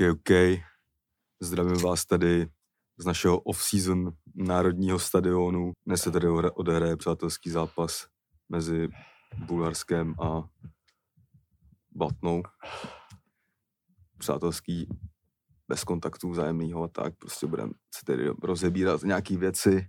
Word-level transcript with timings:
OK. 0.00 0.60
Zdravím 1.40 1.82
vás 1.82 2.06
tady 2.06 2.46
z 2.98 3.04
našeho 3.04 3.38
off-season 3.40 4.12
národního 4.34 4.98
stadionu. 4.98 5.72
Dnes 5.86 6.02
se 6.02 6.10
tady 6.10 6.28
odehraje 6.28 6.96
přátelský 6.96 7.50
zápas 7.50 8.06
mezi 8.48 8.88
Bulharskem 9.46 10.14
a 10.20 10.48
Batnou. 11.96 12.42
Přátelský 14.18 14.88
bez 15.68 15.84
kontaktů 15.84 16.30
vzájemného 16.30 16.82
a 16.82 16.88
tak. 16.88 17.16
Prostě 17.16 17.46
budeme 17.46 17.72
se 17.94 18.04
tady 18.04 18.30
rozebírat 18.42 19.02
nějaké 19.02 19.36
věci. 19.36 19.88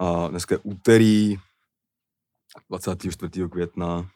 A 0.00 0.28
dneska 0.28 0.54
je 0.54 0.58
úterý 0.58 1.36
24. 2.70 3.48
května 3.48 4.10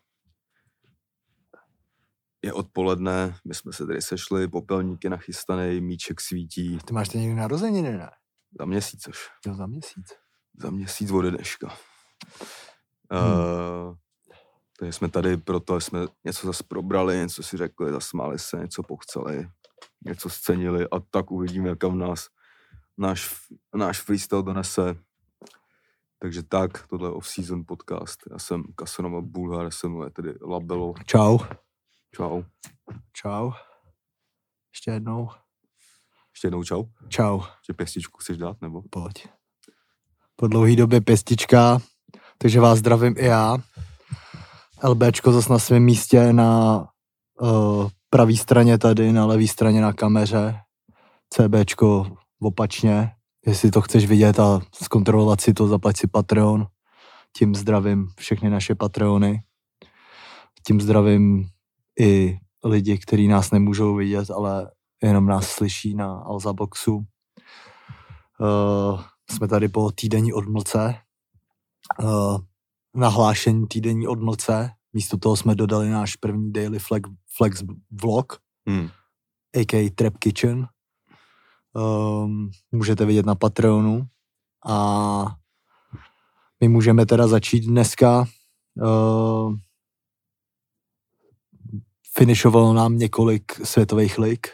je 2.45 2.52
odpoledne, 2.52 3.36
my 3.45 3.54
jsme 3.54 3.72
se 3.72 3.86
tady 3.86 4.02
sešli, 4.02 4.48
popelníky 4.48 5.09
nachystaný, 5.09 5.80
míček 5.80 6.20
svítí. 6.20 6.79
Ty 6.79 6.93
máš 6.93 7.08
ten 7.08 7.21
někdy 7.21 7.36
narozeniny, 7.36 7.93
ne? 7.93 8.11
Za 8.58 8.64
měsíc 8.64 9.08
už. 9.08 9.18
Jo, 9.46 9.54
za 9.54 9.67
měsíc. 9.67 10.07
Za 10.62 10.71
měsíc 10.71 11.11
od 11.11 11.22
dneška. 11.22 11.68
Hmm. 13.12 13.32
Uh, 13.32 13.95
takže 14.79 14.93
jsme 14.93 15.08
tady 15.08 15.36
proto, 15.36 15.81
jsme 15.81 16.00
něco 16.25 16.46
zase 16.46 16.64
probrali, 16.68 17.17
něco 17.17 17.43
si 17.43 17.57
řekli, 17.57 17.93
zasmáli 17.93 18.39
se, 18.39 18.57
něco 18.57 18.82
pochceli, 18.82 19.48
něco 20.04 20.31
scenili 20.31 20.86
a 20.93 21.00
tak 21.11 21.31
uvidíme, 21.31 21.76
kam 21.76 21.98
nás 21.98 22.26
náš, 22.98 23.36
náš 23.75 24.00
freestyle 24.00 24.43
donese. 24.43 24.96
Takže 26.18 26.43
tak, 26.43 26.86
tohle 26.86 27.09
je 27.09 27.12
off-season 27.12 27.64
podcast. 27.67 28.20
Já 28.31 28.39
jsem 28.39 28.64
Kasanova 28.76 29.20
Bulhar, 29.20 29.70
se 29.70 29.89
mluví 29.89 30.11
tedy 30.11 30.34
Labelo. 30.43 30.95
Čau. 31.07 31.39
Čau. 32.17 32.42
Čau. 33.12 33.53
Ještě 34.73 34.91
jednou. 34.91 35.31
Ještě 36.33 36.47
jednou 36.47 36.64
čau. 36.64 36.84
Čau. 37.09 37.41
Ještě 37.41 37.73
pěstičku 37.73 38.19
chceš 38.19 38.37
dát, 38.37 38.62
nebo? 38.62 38.83
Pojď. 38.91 39.29
Po 40.37 40.49
dlouhý 40.49 40.77
době 40.77 41.01
pěstička, 41.01 41.79
takže 42.39 42.61
vás 42.61 42.79
zdravím 42.79 43.15
i 43.19 43.25
já. 43.25 43.59
LBčko 44.84 45.33
zase 45.33 45.53
na 45.53 45.59
svém 45.59 45.83
místě 45.83 46.33
na 46.33 46.81
uh, 47.41 47.91
pravý 48.11 48.37
straně 48.37 48.79
tady, 48.79 49.12
na 49.12 49.27
levé 49.27 49.47
straně 49.47 49.81
na 49.81 49.93
kameře. 49.93 50.61
CBčko 51.31 52.17
opačně. 52.41 53.12
Jestli 53.47 53.71
to 53.71 53.81
chceš 53.81 54.06
vidět 54.06 54.41
a 54.41 54.61
zkontrolovat 54.83 55.41
si 55.41 55.55
to, 55.55 55.67
zaplať 55.67 55.97
si 55.97 56.06
Patreon. 56.06 56.67
Tím 57.37 57.55
zdravím 57.55 58.09
všechny 58.19 58.51
naše 58.51 58.75
Patreony. 58.75 59.43
Tím 60.67 60.81
zdravím 60.81 61.51
i 62.01 62.39
lidi, 62.65 62.99
kteří 62.99 63.29
nás 63.29 63.51
nemůžou 63.51 63.95
vidět, 63.95 64.31
ale 64.31 64.71
jenom 65.03 65.27
nás 65.27 65.49
slyší 65.49 65.95
na 65.95 66.13
Alza 66.13 66.53
Boxu. 66.53 66.97
Uh, 66.97 67.05
jsme 69.31 69.49
tady 69.49 69.69
po 69.69 69.93
týdenní 69.93 70.33
odmlce. 70.33 70.95
Uh, 72.03 72.39
nahlášení 72.95 73.67
týdenní 73.67 74.07
odmlce. 74.07 74.71
Místo 74.93 75.19
toho 75.19 75.37
jsme 75.37 75.55
dodali 75.55 75.91
náš 75.91 76.17
první 76.17 76.53
Daily 76.53 76.79
Flex, 76.79 77.11
flex 77.37 77.63
vlog, 78.03 78.39
hmm. 78.69 78.89
a.k.a. 79.57 79.91
Trap 79.95 80.19
Kitchen. 80.19 80.69
Um, 81.73 82.51
můžete 82.73 83.05
vidět 83.05 83.27
na 83.27 83.35
Patreonu. 83.35 84.07
A 84.67 85.37
my 86.61 86.69
můžeme 86.69 87.07
teda 87.07 87.27
začít 87.27 87.61
dneska 87.61 88.25
uh, 88.75 89.55
Finišovalo 92.21 92.73
nám 92.73 92.99
několik 92.99 93.67
světových 93.67 94.19
lig, 94.19 94.47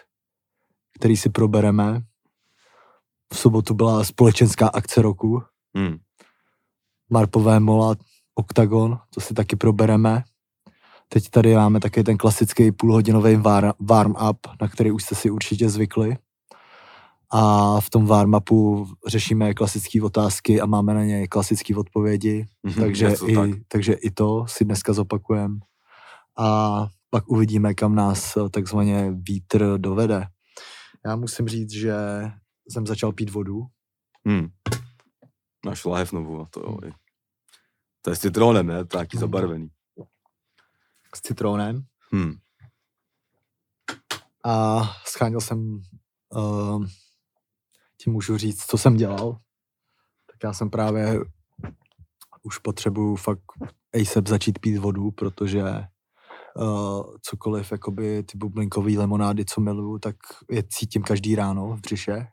který 0.94 1.16
si 1.16 1.30
probereme. 1.30 2.02
V 3.34 3.38
sobotu 3.38 3.74
byla 3.74 4.04
společenská 4.04 4.68
akce 4.68 5.02
roku. 5.02 5.42
Hmm. 5.76 5.96
Marpové 7.10 7.60
mola, 7.60 7.96
Octagon, 8.34 8.98
to 9.14 9.20
si 9.20 9.34
taky 9.34 9.56
probereme. 9.56 10.24
Teď 11.08 11.28
tady 11.28 11.54
máme 11.54 11.80
taky 11.80 12.04
ten 12.04 12.16
klasický 12.16 12.72
půlhodinový 12.72 13.36
warm-up, 13.80 14.38
na 14.60 14.68
který 14.68 14.90
už 14.90 15.04
jste 15.04 15.14
si 15.14 15.30
určitě 15.30 15.68
zvykli. 15.68 16.16
A 17.30 17.80
v 17.80 17.90
tom 17.90 18.06
warm-upu 18.06 18.86
řešíme 19.06 19.54
klasické 19.54 20.02
otázky 20.02 20.60
a 20.60 20.66
máme 20.66 20.94
na 20.94 21.04
ně 21.04 21.28
klasické 21.28 21.76
odpovědi. 21.76 22.46
Mm-hmm, 22.66 22.80
takže, 22.80 23.14
i, 23.26 23.34
tak. 23.34 23.50
takže 23.68 23.92
i 23.92 24.10
to 24.10 24.44
si 24.48 24.64
dneska 24.64 24.92
zopakujeme. 24.92 25.58
A 26.38 26.88
pak 27.16 27.28
uvidíme, 27.28 27.74
kam 27.74 27.94
nás 27.94 28.36
eh, 28.36 28.48
takzvaně 28.48 29.10
vítr 29.10 29.78
dovede. 29.78 30.26
Já 31.06 31.16
musím 31.16 31.48
říct, 31.48 31.70
že 31.70 31.94
jsem 32.68 32.86
začal 32.86 33.12
pít 33.12 33.30
vodu. 33.30 33.60
Hmm. 34.26 34.48
Máš 35.66 35.84
lahev 35.84 36.12
novou 36.12 36.46
to, 36.46 36.60
jo. 36.60 36.78
To 38.02 38.10
je 38.10 38.16
s 38.16 38.18
citronem, 38.18 38.66
ne? 38.66 38.74
Je 38.74 38.86
nějaký 38.92 39.16
hmm. 39.16 39.20
zabarvený. 39.20 39.68
S 41.14 41.20
citronem. 41.20 41.82
Hmm. 42.12 42.32
A 44.44 44.82
scháněl 45.06 45.40
jsem, 45.40 45.80
uh, 46.34 46.86
ti 47.96 48.10
můžu 48.10 48.36
říct, 48.36 48.64
co 48.66 48.78
jsem 48.78 48.96
dělal. 48.96 49.32
Tak 50.26 50.36
já 50.44 50.52
jsem 50.52 50.70
právě 50.70 51.20
už 52.42 52.58
potřebuju 52.58 53.16
fakt 53.16 53.44
ASAP 54.00 54.28
začít 54.28 54.58
pít 54.58 54.78
vodu, 54.78 55.10
protože 55.10 55.62
uh, 56.56 57.16
cokoliv, 57.22 57.72
jakoby 57.72 58.22
ty 58.22 58.38
bublinkové 58.38 58.92
lemonády, 58.92 59.44
co 59.44 59.60
miluju, 59.60 59.98
tak 59.98 60.16
je 60.50 60.62
cítím 60.68 61.02
každý 61.02 61.34
ráno 61.34 61.68
v 61.68 61.80
břiše. 61.80 62.26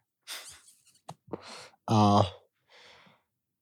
A 1.92 2.22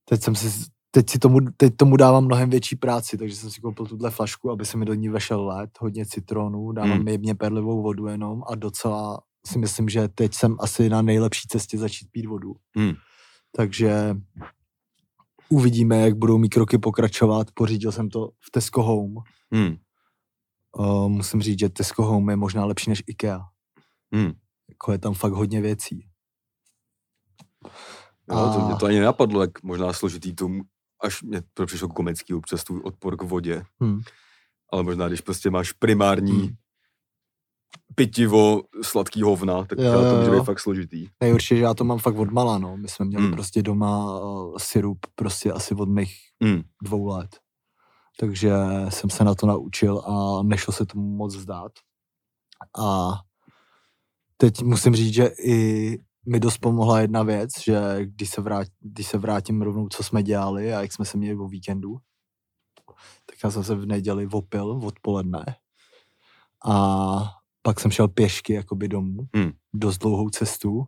teď 0.06 0.24
jsem 0.24 0.36
si, 0.36 0.66
teď 0.92 1.10
si 1.10 1.20
tomu, 1.20 1.40
teď 1.58 1.76
tomu 1.76 1.98
dávám 1.98 2.26
mnohem 2.26 2.50
větší 2.50 2.76
práci, 2.76 3.18
takže 3.18 3.36
jsem 3.36 3.52
si 3.52 3.62
koupil 3.62 3.86
tuhle 3.86 4.12
flašku, 4.12 4.52
aby 4.52 4.66
se 4.66 4.78
mi 4.78 4.86
do 4.86 4.94
ní 4.94 5.10
vešel 5.10 5.48
led, 5.48 5.70
hodně 5.80 6.06
citronů, 6.06 6.72
dávám 6.72 6.98
hmm. 6.98 7.08
jemně 7.08 7.36
perlivou 7.36 7.82
vodu 7.82 8.08
jenom 8.08 8.44
a 8.48 8.56
docela 8.56 9.22
si 9.48 9.60
myslím, 9.60 9.90
že 9.90 10.08
teď 10.08 10.34
jsem 10.34 10.56
asi 10.60 10.90
na 10.90 11.02
nejlepší 11.02 11.48
cestě 11.48 11.78
začít 11.78 12.08
pít 12.12 12.26
vodu. 12.26 12.54
Hmm. 12.76 12.94
Takže 13.56 14.16
uvidíme, 15.50 16.02
jak 16.02 16.18
budou 16.18 16.38
mý 16.38 16.50
kroky 16.50 16.78
pokračovat. 16.78 17.48
Pořídil 17.54 17.92
jsem 17.92 18.10
to 18.10 18.28
v 18.28 18.52
Tesco 18.52 18.84
Home. 18.84 19.16
Hmm. 19.54 19.76
Uh, 20.78 21.10
musím 21.10 21.42
říct, 21.42 21.60
že 21.60 21.70
Tesco 21.70 22.04
Home 22.04 22.30
je 22.30 22.36
možná 22.36 22.66
lepší 22.66 22.90
než 22.90 23.04
IKEA. 23.08 23.40
Hmm. 24.14 24.32
Jako 24.70 24.92
je 24.92 24.98
tam 24.98 25.14
fakt 25.14 25.34
hodně 25.34 25.62
věcí. 25.62 26.08
Jo, 28.30 28.38
a... 28.38 28.54
to 28.54 28.66
mě 28.66 28.76
to 28.76 28.86
ani 28.86 29.00
nenapadlo, 29.00 29.42
jak 29.42 29.64
možná 29.64 29.94
složitý 29.94 30.36
tomu, 30.36 30.64
až 31.04 31.22
mě 31.22 31.42
to 31.54 31.66
přišlo 31.66 31.88
komický 31.88 32.34
občas 32.34 32.64
tu 32.64 32.82
odpor 32.82 33.18
k 33.18 33.22
vodě. 33.22 33.64
Hmm. 33.82 34.02
Ale 34.74 34.84
možná, 34.84 35.08
když 35.08 35.22
prostě 35.22 35.50
máš 35.50 35.72
primární 35.72 36.42
hmm. 36.42 36.56
pitivo 37.96 38.62
sladký 38.82 39.22
hovna, 39.22 39.66
tak 39.66 39.80
jo, 39.80 39.92
to 39.92 40.18
může 40.18 40.32
být 40.32 40.46
fakt 40.46 40.60
složitý. 40.60 41.08
Ne, 41.24 41.34
určitě, 41.34 41.56
že 41.56 41.64
já 41.64 41.74
to 41.74 41.84
mám 41.84 42.00
fakt 42.00 42.16
od 42.16 42.32
mala, 42.32 42.58
no. 42.58 42.78
My 42.78 42.88
jsme 42.88 43.06
měli 43.06 43.24
hmm. 43.24 43.34
prostě 43.34 43.62
doma 43.62 44.20
uh, 44.20 44.56
syrup 44.58 45.00
prostě 45.16 45.52
asi 45.52 45.76
od 45.76 45.90
mých 45.90 46.16
hmm. 46.44 46.62
dvou 46.84 47.08
let 47.08 47.40
takže 48.22 48.52
jsem 48.90 49.10
se 49.10 49.24
na 49.24 49.36
to 49.36 49.46
naučil 49.46 50.00
a 50.00 50.44
nešlo 50.44 50.74
se 50.74 50.86
tomu 50.86 51.16
moc 51.16 51.36
vzdát. 51.36 51.72
A 52.80 53.14
teď 54.38 54.62
musím 54.62 54.96
říct, 54.96 55.14
že 55.14 55.30
i 55.46 55.98
mi 56.26 56.40
dost 56.40 56.58
pomohla 56.58 57.00
jedna 57.00 57.24
věc, 57.24 57.50
že 57.64 57.98
když 58.02 58.30
se, 58.30 58.42
vrát, 58.42 58.68
když 58.80 59.08
se 59.08 59.18
vrátím 59.18 59.62
rovnou, 59.62 59.90
co 59.90 60.04
jsme 60.04 60.24
dělali 60.24 60.74
a 60.74 60.82
jak 60.82 60.94
jsme 60.94 61.06
se 61.06 61.18
měli 61.18 61.38
o 61.38 61.48
víkendu, 61.48 61.98
tak 63.26 63.36
já 63.44 63.52
jsem 63.52 63.64
se 63.64 63.76
v 63.76 63.86
neděli 63.86 64.26
vopil 64.26 64.80
odpoledne 64.84 65.46
a 66.66 66.76
pak 67.62 67.80
jsem 67.80 67.92
šel 67.92 68.08
pěšky 68.08 68.54
jakoby 68.54 68.88
domů, 68.88 69.28
hmm. 69.36 69.52
dost 69.74 69.98
dlouhou 69.98 70.30
cestu 70.30 70.84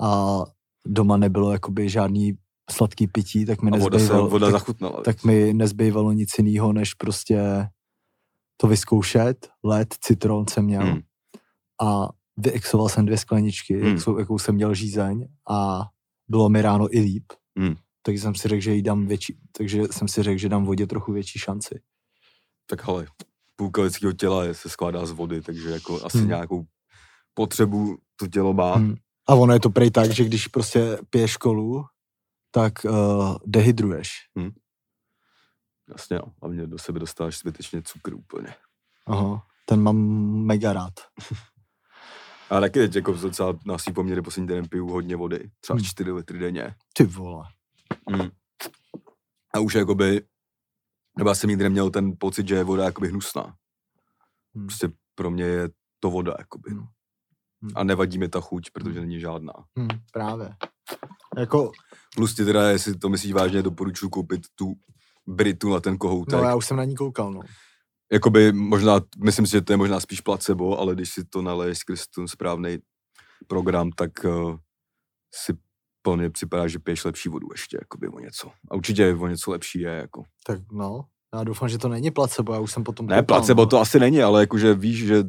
a 0.00 0.38
doma 0.86 1.16
nebylo 1.16 1.52
jakoby 1.52 1.88
žádný 1.88 2.38
sladký 2.70 3.06
pití, 3.06 3.46
tak 3.46 3.62
mi, 3.62 3.70
nezbývalo, 3.70 4.28
voda 4.28 4.46
tak, 4.46 4.52
zachutnala. 4.52 5.02
tak 5.02 5.24
mi 5.24 5.54
nezbývalo 5.54 6.12
nic 6.12 6.30
jiného, 6.38 6.72
než 6.72 6.94
prostě 6.94 7.68
to 8.56 8.66
vyzkoušet. 8.66 9.48
Led, 9.64 9.94
citron 10.00 10.46
jsem 10.48 10.64
měl 10.64 10.82
hmm. 10.82 11.00
a 11.82 12.08
vyexoval 12.36 12.88
jsem 12.88 13.06
dvě 13.06 13.18
skleničky, 13.18 13.80
hmm. 13.80 13.96
jakou, 13.96 14.18
jakou 14.18 14.38
jsem 14.38 14.54
měl 14.54 14.74
žízeň 14.74 15.28
a 15.50 15.80
bylo 16.28 16.48
mi 16.48 16.62
ráno 16.62 16.96
i 16.96 17.00
líp. 17.00 17.32
Hmm. 17.58 17.74
Takže 18.02 18.20
jsem 18.22 18.34
si 18.34 18.48
řekl, 18.48 18.62
že 18.62 18.74
jí 18.74 18.82
dám 18.82 19.06
větší, 19.06 19.38
takže 19.58 19.82
jsem 19.90 20.08
si 20.08 20.22
řekl, 20.22 20.38
že 20.38 20.48
dám 20.48 20.64
vodě 20.64 20.86
trochu 20.86 21.12
větší 21.12 21.38
šanci. 21.38 21.80
Tak 22.66 22.88
ale 22.88 23.06
půlka 23.56 23.82
lidského 23.82 24.12
těla 24.12 24.44
je, 24.44 24.54
se 24.54 24.68
skládá 24.68 25.06
z 25.06 25.10
vody, 25.10 25.42
takže 25.42 25.70
jako 25.70 26.04
asi 26.04 26.18
hmm. 26.18 26.28
nějakou 26.28 26.64
potřebu 27.34 27.96
to 28.16 28.26
tělo 28.26 28.54
má. 28.54 28.74
Hmm. 28.74 28.94
A 29.28 29.34
ono 29.34 29.52
je 29.52 29.60
to 29.60 29.70
prej 29.70 29.90
tak, 29.90 30.10
že 30.10 30.24
když 30.24 30.46
prostě 30.46 30.98
piješ 31.10 31.30
školu, 31.30 31.84
tak 32.50 32.84
uh, 32.84 33.36
dehydruješ. 33.46 34.10
Hmm. 34.36 34.50
Jasně. 35.88 36.20
A 36.42 36.48
mě 36.48 36.66
do 36.66 36.78
sebe 36.78 36.98
dostáváš 36.98 37.38
zbytečně 37.38 37.82
cukr 37.82 38.14
úplně. 38.14 38.54
Aha, 39.06 39.46
ten 39.64 39.82
mám 39.82 39.96
mega 40.46 40.72
rád. 40.72 40.92
A 42.50 42.60
taky 42.60 42.78
teď 42.78 42.96
jako 42.96 43.12
docela 43.12 43.58
na 43.66 43.78
svý 43.78 43.92
poměry 43.92 44.22
poslední 44.22 44.48
den 44.48 44.68
piju 44.68 44.88
hodně 44.88 45.16
vody. 45.16 45.50
Třeba 45.60 45.76
hmm. 45.76 45.84
4 45.84 46.12
litry 46.12 46.38
denně. 46.38 46.74
Ty 46.92 47.04
vole. 47.04 47.44
Hmm. 48.10 48.28
A 49.54 49.58
už 49.60 49.74
jakoby, 49.74 50.22
nebo 51.18 51.30
já 51.30 51.34
jsem 51.34 51.50
nikdy 51.50 51.64
neměl 51.64 51.90
ten 51.90 52.12
pocit, 52.18 52.48
že 52.48 52.54
je 52.54 52.64
voda 52.64 52.84
jakoby 52.84 53.08
hnusná. 53.08 53.54
Hmm. 54.54 54.66
Prostě 54.66 54.88
pro 55.14 55.30
mě 55.30 55.44
je 55.44 55.68
to 56.00 56.10
voda, 56.10 56.34
jakoby. 56.38 56.70
Hmm. 56.70 56.86
hmm. 57.62 57.72
A 57.74 57.84
nevadí 57.84 58.18
mi 58.18 58.28
ta 58.28 58.40
chuť, 58.40 58.70
protože 58.70 59.00
není 59.00 59.20
žádná. 59.20 59.52
Hmm, 59.78 59.88
právě. 60.12 60.56
Jako... 61.38 61.72
Plus 62.16 62.34
ti 62.34 62.44
teda, 62.44 62.70
jestli 62.70 62.98
to 62.98 63.08
myslíš 63.08 63.32
vážně, 63.32 63.62
doporučuji 63.62 64.08
koupit 64.08 64.40
tu 64.54 64.74
Britu 65.26 65.70
na 65.70 65.80
ten 65.80 65.98
kohoutek. 65.98 66.40
No 66.40 66.44
já 66.44 66.56
už 66.56 66.66
jsem 66.66 66.76
na 66.76 66.84
ní 66.84 66.96
koukal, 66.96 67.32
no. 67.32 67.40
Jakoby 68.12 68.52
možná, 68.52 69.00
myslím 69.24 69.46
si, 69.46 69.52
že 69.52 69.60
to 69.60 69.72
je 69.72 69.76
možná 69.76 70.00
spíš 70.00 70.20
placebo, 70.20 70.78
ale 70.78 70.94
když 70.94 71.10
si 71.10 71.24
to 71.24 71.42
naleješ 71.42 71.78
skrz 71.78 72.06
ten 72.06 72.28
správný 72.28 72.78
program, 73.46 73.90
tak 73.90 74.10
uh, 74.24 74.56
si 75.34 75.52
plně 76.02 76.30
připadá, 76.30 76.68
že 76.68 76.78
piješ 76.78 77.04
lepší 77.04 77.28
vodu 77.28 77.48
ještě, 77.52 77.78
jakoby 77.80 78.08
o 78.08 78.18
něco. 78.18 78.50
A 78.70 78.74
určitě 78.74 79.14
o 79.14 79.26
něco 79.26 79.50
lepší 79.50 79.80
je, 79.80 79.90
jako. 79.90 80.22
Tak 80.46 80.60
no, 80.72 81.04
já 81.34 81.44
doufám, 81.44 81.68
že 81.68 81.78
to 81.78 81.88
není 81.88 82.10
placebo, 82.10 82.52
já 82.52 82.60
už 82.60 82.72
jsem 82.72 82.84
potom... 82.84 83.06
Ne, 83.06 83.16
koupal, 83.16 83.24
placebo 83.24 83.62
no. 83.62 83.66
to 83.66 83.80
asi 83.80 84.00
není, 84.00 84.22
ale 84.22 84.40
jakože 84.40 84.74
víš, 84.74 85.06
že 85.06 85.24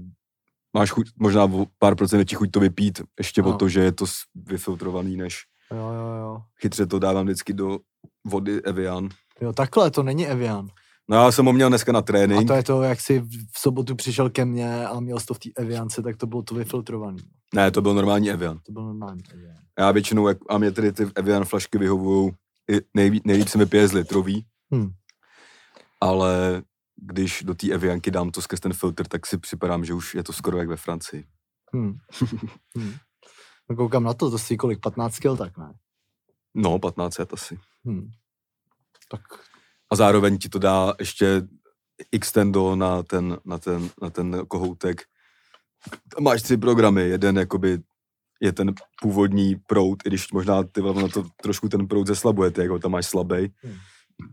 máš 0.74 0.92
chuť, 0.92 1.18
možná 1.18 1.50
pár 1.80 1.96
procent 1.96 2.26
ti 2.26 2.36
chuť 2.36 2.52
to 2.52 2.60
vypít, 2.60 3.02
ještě 3.18 3.42
no. 3.42 3.50
o 3.50 3.54
to, 3.54 3.70
že 3.70 3.80
je 3.80 3.92
to 3.92 4.06
vyfiltrovaný, 4.36 5.18
než 5.18 5.44
jo, 5.72 5.78
jo, 5.78 6.16
jo. 6.22 6.42
chytře 6.62 6.86
to 6.86 7.00
dávám 7.00 7.26
vždycky 7.26 7.54
do 7.54 7.80
vody 8.28 8.62
Evian. 8.62 9.10
Jo, 9.42 9.54
takhle, 9.54 9.92
to 9.92 10.04
není 10.04 10.28
Evian. 10.28 10.68
No 11.10 11.18
já 11.18 11.32
jsem 11.32 11.46
ho 11.46 11.54
měl 11.54 11.70
dneska 11.70 11.92
na 11.92 12.02
trénink. 12.02 12.42
A 12.42 12.48
to 12.48 12.54
je 12.54 12.64
to, 12.64 12.82
jak 12.82 13.02
jsi 13.02 13.20
v 13.52 13.60
sobotu 13.60 13.96
přišel 13.96 14.30
ke 14.30 14.46
mně 14.46 14.88
a 14.88 15.00
měl 15.00 15.20
jsi 15.20 15.26
to 15.26 15.34
v 15.34 15.40
té 15.40 15.50
Eviance, 15.58 16.02
tak 16.02 16.18
to 16.18 16.28
bylo 16.28 16.42
to 16.42 16.56
vyfiltrovaný. 16.56 17.18
Ne, 17.56 17.72
to 17.72 17.82
byl 17.82 17.94
normální 17.94 18.32
Evian. 18.32 18.60
To 18.66 18.72
byl 18.72 18.84
normální 18.84 19.22
Evian. 19.34 19.56
Já 19.80 19.92
většinou, 19.92 20.28
jak, 20.28 20.38
a 20.50 20.58
mě 20.58 20.72
tedy 20.72 20.92
ty 20.92 21.08
Evian 21.16 21.46
flašky 21.46 21.78
vyhovují, 21.78 22.32
nejvíc, 22.94 23.24
nejlíp 23.26 23.48
se 23.48 23.58
mi 23.58 23.66
pije 23.66 23.88
z 23.88 23.94
litrový, 23.94 24.46
hmm. 24.72 24.90
ale 26.02 26.62
když 27.02 27.44
do 27.44 27.56
té 27.56 27.72
Evianky 27.72 28.12
dám 28.12 28.32
to 28.32 28.42
skrz 28.42 28.60
ten 28.60 28.74
filtr, 28.74 29.08
tak 29.08 29.26
si 29.26 29.38
připadám, 29.38 29.86
že 29.86 29.94
už 29.94 30.16
je 30.16 30.24
to 30.24 30.34
skoro 30.34 30.58
jak 30.58 30.68
ve 30.68 30.76
Francii. 30.76 31.26
Hmm. 31.74 31.98
hmm. 32.76 32.94
No 33.70 33.76
koukám 33.76 34.04
na 34.04 34.14
to, 34.14 34.32
to 34.32 34.38
si 34.38 34.58
kolik, 34.58 34.80
15 34.80 35.20
kg, 35.20 35.38
tak 35.38 35.58
ne? 35.58 35.74
No, 36.56 36.80
15 36.80 37.18
let 37.18 37.34
asi. 37.34 37.60
Hmm. 37.86 38.12
Tak. 39.12 39.22
A 39.92 39.96
zároveň 39.96 40.38
ti 40.38 40.50
to 40.50 40.60
dá 40.60 40.94
ještě 41.00 41.42
extendo 42.12 42.76
na 42.76 43.04
ten, 43.04 43.38
na 43.46 43.58
ten, 43.58 43.90
na 44.02 44.10
ten 44.10 44.46
kohoutek. 44.48 45.02
Máš 46.20 46.42
tři 46.42 46.58
programy. 46.58 47.02
Jeden 47.02 47.38
jakoby 47.38 47.80
je 48.42 48.52
ten 48.52 48.74
původní 49.02 49.56
prout, 49.56 50.04
i 50.06 50.10
když 50.10 50.32
možná 50.32 50.64
ty 50.64 50.82
na 50.82 51.08
to 51.08 51.26
trošku 51.42 51.70
ten 51.70 51.88
prout 51.88 52.08
zeslabuje, 52.08 52.52
ty 52.52 52.62
jako 52.62 52.80
tam 52.80 52.92
máš 52.92 53.06
slabý. 53.06 53.54
Hmm 53.64 53.78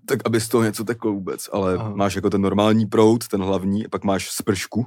tak 0.06 0.18
aby 0.26 0.40
z 0.40 0.48
toho 0.48 0.64
něco 0.64 0.84
teklo 0.84 1.12
vůbec, 1.12 1.48
ale 1.52 1.74
Aha. 1.74 1.90
máš 1.94 2.14
jako 2.14 2.30
ten 2.30 2.40
normální 2.40 2.86
prout, 2.86 3.28
ten 3.28 3.42
hlavní, 3.42 3.84
pak 3.90 4.04
máš 4.04 4.30
spršku, 4.30 4.86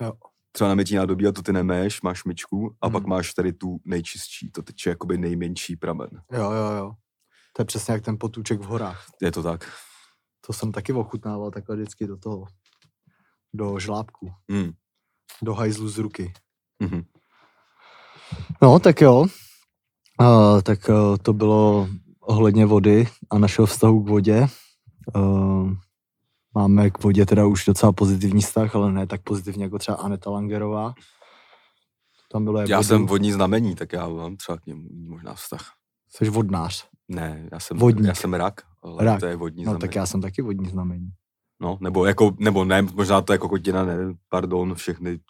jo. 0.00 0.12
třeba 0.52 0.68
na 0.68 0.74
mytí 0.74 0.94
nádobí 0.94 1.26
a 1.26 1.32
to 1.32 1.42
ty 1.42 1.52
neméš, 1.52 2.02
máš 2.02 2.24
myčku 2.24 2.76
a 2.80 2.86
hmm. 2.86 2.92
pak 2.92 3.06
máš 3.06 3.34
tady 3.34 3.52
tu 3.52 3.80
nejčistší, 3.84 4.50
to 4.50 4.62
teče 4.62 4.90
jakoby 4.90 5.18
nejmenší 5.18 5.76
pramen. 5.76 6.10
Jo, 6.32 6.52
jo, 6.52 6.72
jo. 6.76 6.92
To 7.52 7.62
je 7.62 7.66
přesně 7.66 7.94
jak 7.94 8.04
ten 8.04 8.16
potůček 8.20 8.60
v 8.60 8.64
horách. 8.64 9.06
Je 9.22 9.32
to 9.32 9.42
tak. 9.42 9.72
To 10.46 10.52
jsem 10.52 10.72
taky 10.72 10.92
ochutnával 10.92 11.50
takhle 11.50 11.76
vždycky 11.76 12.06
do 12.06 12.16
toho, 12.16 12.44
do 13.54 13.78
žlábku, 13.78 14.32
hmm. 14.50 14.72
do 15.42 15.54
hajzlu 15.54 15.88
z 15.88 15.98
ruky. 15.98 16.32
hmm 16.82 17.02
No, 18.62 18.78
tak 18.78 19.00
jo. 19.00 19.26
Uh, 20.20 20.60
tak 20.62 20.88
uh, 20.88 21.16
to 21.16 21.32
bylo 21.32 21.88
ohledně 22.26 22.66
vody 22.66 23.08
a 23.30 23.38
našeho 23.38 23.66
vztahu 23.66 24.02
k 24.04 24.08
vodě. 24.08 24.46
Uh, 25.16 25.72
máme 26.54 26.90
k 26.90 27.02
vodě 27.02 27.26
teda 27.26 27.46
už 27.46 27.64
docela 27.64 27.92
pozitivní 27.92 28.42
vztah, 28.42 28.74
ale 28.74 28.92
ne 28.92 29.06
tak 29.06 29.22
pozitivní 29.22 29.62
jako 29.62 29.78
třeba 29.78 29.96
Aneta 29.96 30.30
Langerová. 30.30 30.94
Tam 32.32 32.44
bylo 32.44 32.60
já 32.60 32.76
vodu. 32.76 32.88
jsem 32.88 33.06
vodní 33.06 33.32
znamení, 33.32 33.74
tak 33.74 33.92
já 33.92 34.08
mám 34.08 34.36
třeba 34.36 34.58
k 34.58 34.66
němu 34.66 34.88
možná 34.92 35.34
vztah. 35.34 35.72
Jsi 36.08 36.30
vodnář? 36.30 36.88
Ne, 37.08 37.48
já 37.52 37.60
jsem, 37.60 37.78
Vodník. 37.78 38.06
já 38.06 38.14
jsem 38.14 38.34
rak, 38.34 38.60
ale 38.82 39.04
rak. 39.04 39.20
to 39.20 39.26
je 39.26 39.36
vodní 39.36 39.64
no, 39.64 39.70
znamení. 39.70 39.80
tak 39.80 39.94
já 39.94 40.06
jsem 40.06 40.20
taky 40.20 40.42
vodní 40.42 40.68
znamení. 40.68 41.10
No, 41.60 41.78
nebo 41.80 42.06
jako, 42.06 42.36
nebo 42.38 42.64
ne, 42.64 42.82
možná 42.82 43.20
to 43.20 43.32
jako 43.32 43.48
kotina, 43.48 43.84
ne, 43.84 43.96
pardon, 44.28 44.74
všechny 44.74 45.20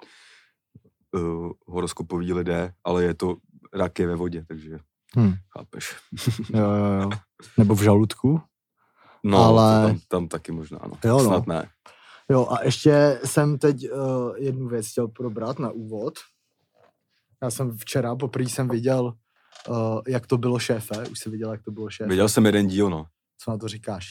uh, 1.15 1.51
horoskopoví 1.67 2.33
lidé, 2.33 2.73
ale 2.85 3.05
je 3.05 3.15
to, 3.15 3.37
rak 3.75 3.99
je 3.99 4.07
ve 4.07 4.17
vodě, 4.17 4.45
takže 4.49 4.79
Hmm. 5.15 5.35
Chápeš? 5.59 5.97
jo, 6.55 6.71
jo, 6.71 7.01
jo. 7.03 7.11
Nebo 7.59 7.75
v 7.75 7.83
žaludku? 7.83 8.41
No, 9.25 9.39
ale... 9.39 9.87
tam, 9.87 10.01
tam 10.09 10.29
taky 10.29 10.53
možná, 10.53 10.79
no. 10.87 10.99
Jo, 11.05 11.19
no. 11.19 11.25
Snad 11.25 11.47
ne. 11.47 11.71
Jo, 12.31 12.49
a 12.51 12.65
ještě 12.65 13.21
jsem 13.25 13.59
teď 13.59 13.91
uh, 13.91 14.37
jednu 14.37 14.69
věc 14.69 14.89
chtěl 14.91 15.09
probrat 15.09 15.59
na 15.59 15.71
úvod. 15.71 16.15
Já 17.43 17.51
jsem 17.51 17.77
včera 17.77 18.17
poprvé 18.17 18.49
jsem 18.49 18.69
viděl, 18.69 19.13
uh, 19.69 20.01
jak 20.09 20.27
to 20.27 20.39
bylo 20.39 20.59
šéfe. 20.59 21.09
Už 21.09 21.19
jsi 21.19 21.31
viděl, 21.31 21.53
jak 21.53 21.63
to 21.63 21.71
bylo 21.71 21.91
šéfe. 21.91 22.11
Viděl 22.11 22.29
jsem 22.29 22.47
jeden 22.47 22.67
díl, 22.67 22.91
no. 22.91 23.07
Co 23.39 23.51
na 23.51 23.59
to 23.59 23.69
říkáš? 23.69 24.07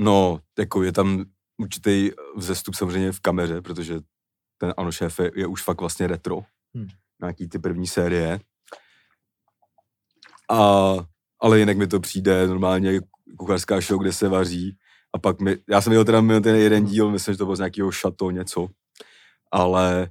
No, 0.00 0.40
jako 0.58 0.82
je 0.82 0.92
tam 0.92 1.24
určitý 1.58 2.10
vzestup 2.36 2.74
samozřejmě 2.74 3.12
v 3.12 3.20
kameře, 3.20 3.60
protože 3.60 4.00
ten 4.58 4.74
Ano 4.76 4.92
šéfe 4.92 5.30
je 5.34 5.46
už 5.46 5.62
fakt 5.62 5.80
vlastně 5.80 6.06
retro. 6.06 6.40
Hmm. 6.74 6.88
Nějaký 7.20 7.48
ty 7.48 7.58
první 7.58 7.86
série. 7.86 8.40
A, 10.52 10.94
ale 11.40 11.58
jinak 11.58 11.76
mi 11.76 11.86
to 11.86 12.00
přijde 12.00 12.46
normálně 12.46 13.00
kuchařská 13.38 13.80
show, 13.80 14.00
kde 14.00 14.12
se 14.12 14.28
vaří. 14.28 14.76
A 15.14 15.18
pak 15.18 15.40
mi, 15.40 15.56
já 15.70 15.80
jsem 15.80 15.90
měl 15.90 16.04
teda 16.04 16.22
ten 16.40 16.56
jeden 16.56 16.84
díl, 16.84 17.10
myslím, 17.10 17.34
že 17.34 17.38
to 17.38 17.44
bylo 17.44 17.56
z 17.56 17.58
nějakého 17.58 17.92
šato 17.92 18.30
něco, 18.30 18.68
ale 19.52 20.10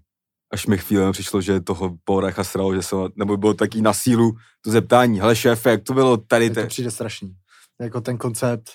až 0.54 0.68
mi 0.68 0.78
chvíli 0.78 1.12
přišlo, 1.12 1.42
že 1.42 1.62
toho 1.62 1.98
Porecha 2.04 2.44
sralo, 2.44 2.76
že 2.76 2.82
jsem, 2.82 3.00
nebo 3.16 3.38
bylo 3.38 3.54
taký 3.54 3.82
na 3.82 3.94
sílu 3.94 4.32
to 4.62 4.72
zeptání, 4.72 5.20
hele 5.20 5.36
šéfe, 5.36 5.70
jak 5.70 5.84
to 5.84 5.94
bylo 5.94 6.18
tady? 6.18 6.50
Te... 6.50 6.62
To 6.62 6.68
přijde 6.68 6.92
strašný. 6.92 7.34
Jako 7.82 8.02
ten 8.02 8.18
koncept, 8.18 8.70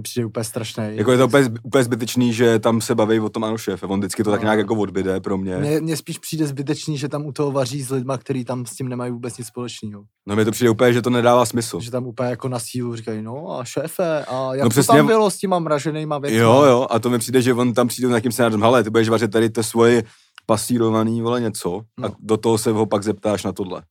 mi 0.00 0.02
přijde 0.02 0.26
úplně 0.26 0.44
strašný. 0.44 0.84
Jako 0.90 1.12
je 1.12 1.18
to 1.18 1.26
úplně, 1.26 1.50
úplně 1.62 1.84
zbytečný, 1.84 2.32
že 2.32 2.58
tam 2.58 2.80
se 2.80 2.94
baví 2.94 3.20
o 3.20 3.28
tom 3.28 3.44
ano 3.44 3.58
šéfe, 3.58 3.86
on 3.86 3.98
vždycky 3.98 4.24
to 4.24 4.30
no. 4.30 4.34
tak 4.34 4.42
nějak 4.42 4.58
jako 4.58 4.74
odbyde 4.74 5.20
pro 5.20 5.38
mě. 5.38 5.56
Mně, 5.56 5.80
mně 5.80 5.96
spíš 5.96 6.18
přijde 6.18 6.46
zbytečný, 6.46 6.98
že 6.98 7.08
tam 7.08 7.26
u 7.26 7.32
toho 7.32 7.52
vaří 7.52 7.82
s 7.82 7.90
lidma, 7.90 8.18
kteří 8.18 8.44
tam 8.44 8.66
s 8.66 8.74
tím 8.74 8.88
nemají 8.88 9.12
vůbec 9.12 9.38
nic 9.38 9.46
společného. 9.46 10.04
No 10.26 10.36
mi 10.36 10.44
to 10.44 10.50
přijde 10.50 10.70
úplně, 10.70 10.92
že 10.92 11.02
to 11.02 11.10
nedává 11.10 11.46
smysl. 11.46 11.80
Že 11.80 11.90
tam 11.90 12.06
úplně 12.06 12.30
jako 12.30 12.48
na 12.48 12.58
sílu 12.58 12.96
říkají, 12.96 13.22
no 13.22 13.60
a 13.60 13.64
šéfe, 13.64 14.24
a 14.24 14.54
jak 14.54 14.62
no, 14.62 14.64
to 14.64 14.70
přesně, 14.70 14.96
tam 14.96 15.06
bylo 15.06 15.30
s 15.30 15.38
těma 15.38 15.58
mraženýma 15.58 16.18
věcmi. 16.18 16.38
Jo, 16.38 16.62
jo, 16.62 16.86
a 16.90 16.98
to 16.98 17.10
mi 17.10 17.18
přijde, 17.18 17.42
že 17.42 17.54
on 17.54 17.74
tam 17.74 17.88
přijde 17.88 18.08
s 18.08 18.10
nějakým 18.10 18.32
scénářem, 18.32 18.62
hele, 18.62 18.84
ty 18.84 18.90
budeš 18.90 19.08
vařit 19.08 19.30
tady 19.30 19.50
to 19.50 19.62
svoje 19.62 20.02
pasírovaný, 20.46 21.22
vole 21.22 21.40
něco, 21.40 21.80
no. 21.98 22.08
a 22.08 22.12
do 22.20 22.36
toho 22.36 22.58
se 22.58 22.70
ho 22.70 22.86
pak 22.86 23.02
zeptáš 23.02 23.44
na 23.44 23.52
tohle. 23.52 23.82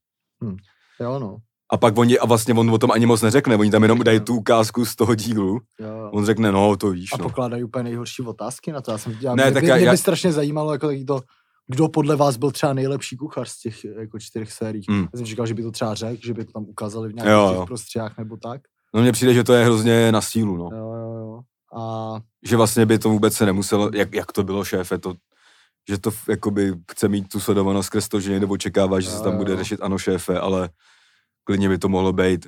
Hmm. 0.41 0.57
Jo, 1.00 1.19
no. 1.19 1.38
A 1.71 1.77
pak 1.77 1.97
oni, 1.97 2.19
a 2.19 2.25
vlastně 2.25 2.53
on 2.53 2.71
o 2.71 2.77
tom 2.77 2.91
ani 2.91 3.05
moc 3.05 3.21
neřekne, 3.21 3.55
oni 3.55 3.71
tam 3.71 3.83
jenom 3.83 4.03
dají 4.03 4.19
tu 4.19 4.35
ukázku 4.35 4.85
z 4.85 4.95
toho 4.95 5.15
dílu. 5.15 5.59
Jo. 5.79 6.09
On 6.13 6.25
řekne, 6.25 6.51
no, 6.51 6.77
to 6.77 6.91
víš. 6.91 7.09
A 7.13 7.17
no. 7.17 7.23
pokládají 7.23 7.63
úplně 7.63 7.83
nejhorší 7.83 8.21
otázky 8.21 8.71
na 8.71 8.81
to. 8.81 8.91
Já 8.91 8.97
jsem, 8.97 9.17
já, 9.21 9.35
ne, 9.35 9.43
mě, 9.43 9.53
tak 9.53 9.63
mě, 9.63 9.71
já, 9.71 9.77
mě 9.77 9.91
by 9.91 9.97
strašně 9.97 10.31
zajímalo, 10.31 10.71
jako 10.71 10.88
taky 10.88 11.05
to, 11.05 11.21
kdo 11.67 11.88
podle 11.89 12.15
vás 12.15 12.38
byl 12.38 12.51
třeba 12.51 12.73
nejlepší 12.73 13.17
kuchař 13.17 13.49
z 13.49 13.61
těch 13.61 13.85
jako 13.85 14.19
čtyřech 14.19 14.51
sérií. 14.51 14.83
Mm. 14.89 15.07
Já 15.13 15.17
jsem 15.17 15.25
říkal, 15.25 15.45
že 15.45 15.53
by 15.53 15.63
to 15.63 15.71
třeba 15.71 15.95
řekl, 15.95 16.25
že 16.25 16.33
by 16.33 16.45
to 16.45 16.51
tam 16.51 16.63
ukázali 16.63 17.09
v 17.09 17.13
nějakých 17.13 17.31
jo, 17.31 17.53
jo. 17.53 17.65
prostředích 17.65 18.17
nebo 18.17 18.38
tak. 18.38 18.61
No 18.93 19.01
mně 19.01 19.11
přijde, 19.11 19.33
že 19.33 19.43
to 19.43 19.53
je 19.53 19.65
hrozně 19.65 20.11
na 20.11 20.21
sílu, 20.21 20.57
no. 20.57 20.69
Jo, 20.77 20.93
jo, 20.93 21.13
jo. 21.13 21.39
A... 21.79 22.15
Že 22.43 22.57
vlastně 22.57 22.85
by 22.85 22.99
to 22.99 23.09
vůbec 23.09 23.33
se 23.33 23.45
nemuselo, 23.45 23.89
jak, 23.93 24.13
jak 24.13 24.31
to 24.31 24.43
bylo 24.43 24.63
šéfe, 24.63 24.97
to, 24.97 25.13
že 25.89 25.97
to 25.97 26.11
jakoby 26.29 26.73
chce 26.91 27.07
mít 27.07 27.27
tu 27.27 27.39
sledovanost 27.39 27.88
skrz 27.88 28.07
to, 28.07 28.19
že 28.19 28.31
někdo 28.31 28.47
očekává, 28.47 28.99
že 28.99 29.09
jo, 29.09 29.17
se 29.17 29.23
tam 29.23 29.38
bude 29.38 29.57
řešit 29.57 29.79
ano 29.81 29.97
šéfe, 29.97 30.39
ale 30.39 30.69
klidně 31.43 31.69
by 31.69 31.77
to 31.77 31.89
mohlo 31.89 32.13
být 32.13 32.48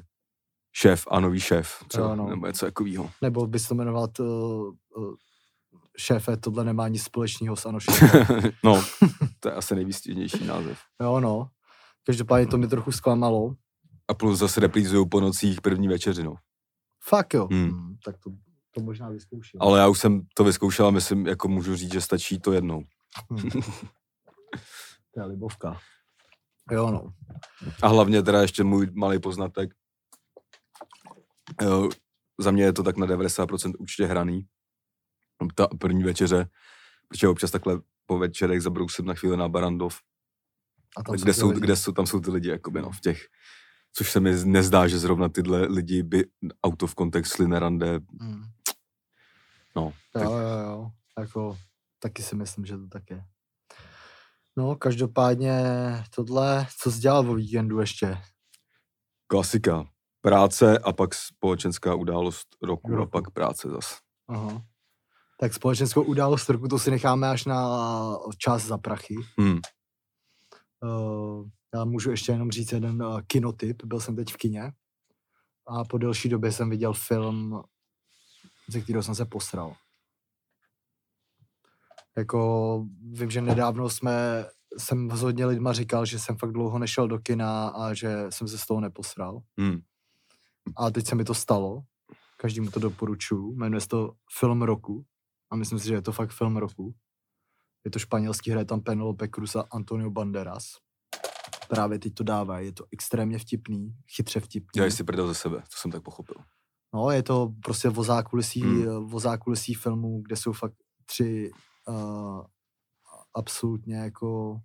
šéf 0.73 1.07
a 1.11 1.19
nový 1.19 1.39
šéf, 1.39 1.83
třeba, 1.87 2.09
jo, 2.09 2.15
no. 2.15 2.29
nebo 2.29 2.47
něco 2.47 2.65
takového. 2.65 3.11
Nebo 3.21 3.47
bys 3.47 3.67
to 3.67 3.75
jmenoval 3.75 4.07
to, 4.07 4.23
uh, 4.97 5.15
šéfe, 5.97 6.37
tohle 6.37 6.63
nemá 6.63 6.87
nic 6.87 7.03
společného 7.03 7.55
s 7.55 7.65
ano 7.65 7.79
no, 8.63 8.83
to 9.39 9.49
je 9.49 9.55
asi 9.55 9.75
nejvýstěžnější 9.75 10.45
název. 10.45 10.79
Jo, 11.01 11.19
no. 11.19 11.49
Každopádně 12.03 12.47
to 12.47 12.57
mě 12.57 12.67
trochu 12.67 12.91
zklamalo. 12.91 13.55
A 14.07 14.13
plus 14.13 14.39
zase 14.39 14.59
reprízují 14.59 15.09
po 15.09 15.19
nocích 15.19 15.61
první 15.61 15.87
večeři, 15.87 16.23
no. 16.23 16.35
Fakt 17.03 17.33
jo. 17.33 17.47
Hmm. 17.51 17.69
Hmm, 17.69 17.95
tak 18.05 18.17
to, 18.17 18.31
to 18.71 18.81
možná 18.81 19.09
vyzkouším. 19.09 19.61
Ale 19.61 19.79
já 19.79 19.87
už 19.87 19.99
jsem 19.99 20.21
to 20.33 20.43
vyzkoušel 20.43 20.87
a 20.87 20.91
myslím, 20.91 21.27
jako 21.27 21.47
můžu 21.47 21.75
říct, 21.75 21.93
že 21.93 22.01
stačí 22.01 22.39
to 22.39 22.53
jednou. 22.53 22.83
Hmm. 23.29 23.51
to 25.13 25.19
je 25.19 25.25
libovka. 25.25 25.77
Jo, 26.71 26.91
no. 26.91 27.13
A 27.81 27.87
hlavně 27.87 28.23
teda 28.23 28.41
ještě 28.41 28.63
můj 28.63 28.87
malý 28.93 29.19
poznatek. 29.19 29.73
Jo, 31.61 31.89
za 32.39 32.51
mě 32.51 32.63
je 32.63 32.73
to 32.73 32.83
tak 32.83 32.97
na 32.97 33.07
90% 33.07 33.73
určitě 33.79 34.05
hraný. 34.05 34.47
Ta 35.55 35.67
první 35.67 36.03
večeře, 36.03 36.49
protože 37.09 37.27
občas 37.27 37.51
takhle 37.51 37.81
po 38.05 38.17
večerech 38.17 38.61
zabrousím 38.61 39.05
na 39.05 39.13
chvíli 39.13 39.37
na 39.37 39.49
Barandov 39.49 39.99
A 40.97 41.03
tam 41.03 41.15
kde, 41.15 41.33
jsou, 41.33 41.39
jsou 41.53 41.59
kde 41.59 41.75
jsou, 41.75 41.91
tam 41.91 42.05
jsou 42.05 42.19
ty 42.19 42.31
lidi, 42.31 42.49
jakoby, 42.49 42.81
no, 42.81 42.91
v 42.91 43.01
těch, 43.01 43.27
což 43.93 44.11
se 44.11 44.19
mi 44.19 44.45
nezdá, 44.45 44.87
že 44.87 44.99
zrovna 44.99 45.29
tyhle 45.29 45.65
lidi 45.67 46.03
by 46.03 46.25
out 46.63 46.83
of 46.83 46.95
context 46.95 47.35
šli 47.35 47.47
na 47.47 47.59
rande. 47.59 47.99
Hmm. 48.21 48.43
No. 49.75 49.93
Tak... 50.13 50.23
Jo, 50.23 50.31
jo, 50.31 50.59
jo. 50.59 50.91
Jako, 51.19 51.57
taky 51.99 52.23
si 52.23 52.35
myslím, 52.35 52.65
že 52.65 52.77
to 52.77 52.87
tak 52.87 53.09
je. 53.09 53.25
No, 54.57 54.75
každopádně 54.75 55.63
tohle, 56.15 56.67
co 56.81 56.91
jsi 56.91 56.99
dělal 56.99 57.31
o 57.31 57.35
víkendu 57.35 57.79
ještě? 57.79 58.17
Klasika. 59.27 59.85
Práce 60.21 60.79
a 60.79 60.93
pak 60.93 61.15
společenská 61.15 61.95
událost 61.95 62.47
roku, 62.63 62.91
roku. 62.91 63.03
a 63.03 63.05
pak 63.05 63.31
práce 63.31 63.69
zas. 63.69 63.97
Aha. 64.27 64.61
Tak 65.39 65.53
společenskou 65.53 66.03
událost 66.03 66.49
roku 66.49 66.67
to 66.67 66.79
si 66.79 66.91
necháme 66.91 67.29
až 67.29 67.45
na 67.45 67.79
čas 68.37 68.63
za 68.63 68.77
prachy. 68.77 69.15
Hmm. 69.39 69.59
Uh, 70.83 71.49
já 71.75 71.85
můžu 71.85 72.11
ještě 72.11 72.31
jenom 72.31 72.51
říct 72.51 72.71
jeden 72.71 73.03
uh, 73.03 73.21
kinotyp. 73.27 73.83
Byl 73.85 73.99
jsem 73.99 74.15
teď 74.15 74.33
v 74.33 74.37
kině 74.37 74.71
a 75.67 75.83
po 75.83 75.97
delší 75.97 76.29
době 76.29 76.51
jsem 76.51 76.69
viděl 76.69 76.93
film, 76.93 77.63
ze 78.69 78.81
kterého 78.81 79.03
jsem 79.03 79.15
se 79.15 79.25
posral. 79.25 79.75
Jako 82.17 82.85
vím, 83.11 83.31
že 83.31 83.41
nedávno 83.41 83.89
jsme, 83.89 84.45
jsem 84.77 85.11
s 85.11 85.21
hodně 85.21 85.45
lidma 85.45 85.73
říkal, 85.73 86.05
že 86.05 86.19
jsem 86.19 86.37
fakt 86.37 86.51
dlouho 86.51 86.79
nešel 86.79 87.07
do 87.07 87.19
kina 87.19 87.67
a 87.67 87.93
že 87.93 88.25
jsem 88.29 88.47
se 88.47 88.57
z 88.57 88.65
toho 88.65 88.81
neposral. 88.81 89.41
Hmm. 89.59 89.79
A 90.77 90.91
teď 90.91 91.07
se 91.07 91.15
mi 91.15 91.23
to 91.23 91.33
stalo. 91.33 91.83
Každému 92.37 92.71
to 92.71 92.79
doporučuju. 92.79 93.55
Jmenuje 93.55 93.81
se 93.81 93.87
to 93.87 94.13
Film 94.39 94.61
roku. 94.61 95.05
A 95.51 95.55
myslím 95.55 95.79
si, 95.79 95.87
že 95.87 95.93
je 95.93 96.01
to 96.01 96.11
fakt 96.11 96.31
film 96.31 96.57
roku. 96.57 96.95
Je 97.85 97.91
to 97.91 97.99
španělský, 97.99 98.51
hraje 98.51 98.65
tam 98.65 98.81
Penelope 98.81 99.27
Cruz 99.27 99.55
a 99.55 99.61
Antonio 99.71 100.09
Banderas. 100.09 100.63
Právě 101.67 101.99
teď 101.99 102.13
to 102.13 102.23
dává, 102.23 102.59
je 102.59 102.71
to 102.71 102.85
extrémně 102.91 103.39
vtipný, 103.39 103.95
chytře 104.15 104.39
vtipný. 104.39 104.83
Já 104.83 104.91
si 104.91 105.03
prdel 105.03 105.27
ze 105.27 105.35
sebe, 105.35 105.57
to 105.57 105.77
jsem 105.77 105.91
tak 105.91 106.03
pochopil. 106.03 106.35
No, 106.93 107.11
je 107.11 107.23
to 107.23 107.53
prostě 107.63 107.89
o 107.89 108.03
zákulisí, 108.03 108.61
hmm. 108.61 109.13
o 109.13 109.19
zákulisí 109.19 109.73
filmu, 109.73 110.21
kde 110.21 110.35
jsou 110.35 110.53
fakt 110.53 110.75
tři 111.05 111.51
uh, 111.87 112.45
absolutně 113.33 113.95
jako 113.95 114.61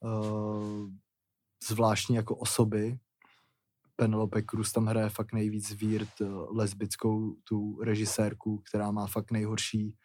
uh, 0.00 0.88
zvláštní 1.68 2.16
jako 2.16 2.36
osoby. 2.36 2.98
Penelope 3.96 4.42
Cruz 4.42 4.72
tam 4.72 4.86
hraje 4.86 5.08
fakt 5.08 5.32
nejvíc 5.32 5.72
vírt 5.72 6.20
uh, 6.20 6.56
lesbickou 6.56 7.36
tu 7.44 7.80
režisérku, 7.82 8.58
která 8.58 8.90
má 8.90 9.06
fakt 9.06 9.30
nejhorší 9.30 9.96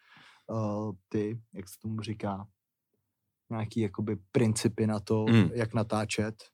uh, 0.46 0.92
ty, 1.08 1.40
jak 1.52 1.68
se 1.68 1.78
tomu 1.82 2.00
říká, 2.00 2.46
nějaký 3.50 3.80
jakoby 3.80 4.16
principy 4.32 4.86
na 4.86 5.00
to, 5.00 5.24
mm. 5.28 5.50
jak 5.54 5.74
natáčet 5.74 6.44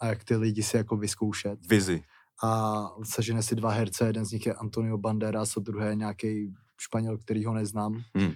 a 0.00 0.06
jak 0.06 0.24
ty 0.24 0.36
lidi 0.36 0.62
si 0.62 0.76
jako 0.76 0.96
vyzkoušet. 0.96 1.66
Vizi. 1.66 2.04
A 2.44 2.82
sežene 3.04 3.42
si 3.42 3.54
dva 3.54 3.70
herce, 3.70 4.06
jeden 4.06 4.24
z 4.24 4.32
nich 4.32 4.46
je 4.46 4.54
Antonio 4.54 4.98
Banderas 4.98 5.56
a 5.56 5.60
druhý 5.60 5.86
je 5.86 5.94
nějaký 5.94 6.54
Španěl, 6.80 7.18
který 7.18 7.44
ho 7.44 7.54
neznám. 7.54 8.02
Mm 8.14 8.32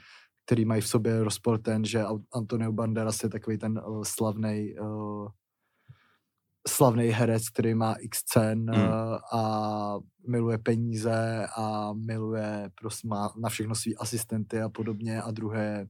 který 0.47 0.65
mají 0.65 0.81
v 0.81 0.89
sobě 0.89 1.25
rozpor 1.25 1.59
ten, 1.59 1.85
že 1.85 2.05
Antonio 2.33 2.73
Banderas 2.73 3.23
je 3.23 3.29
takový 3.29 3.59
ten 3.59 3.81
uh, 3.87 4.03
slavný 4.03 4.75
uh, 4.81 5.29
slavný 6.69 7.07
herec, 7.07 7.49
který 7.49 7.75
má 7.75 7.95
x 7.95 8.23
cen 8.23 8.61
mm. 8.61 8.69
uh, 8.69 9.19
a 9.33 9.99
miluje 10.29 10.59
peníze 10.59 11.47
a 11.57 11.93
miluje, 11.93 12.71
prostě 12.81 13.09
má 13.09 13.33
na 13.43 13.49
všechno 13.49 13.75
svý 13.75 13.97
asistenty 13.97 14.61
a 14.61 14.69
podobně 14.69 15.23
a 15.23 15.31
druhé 15.31 15.87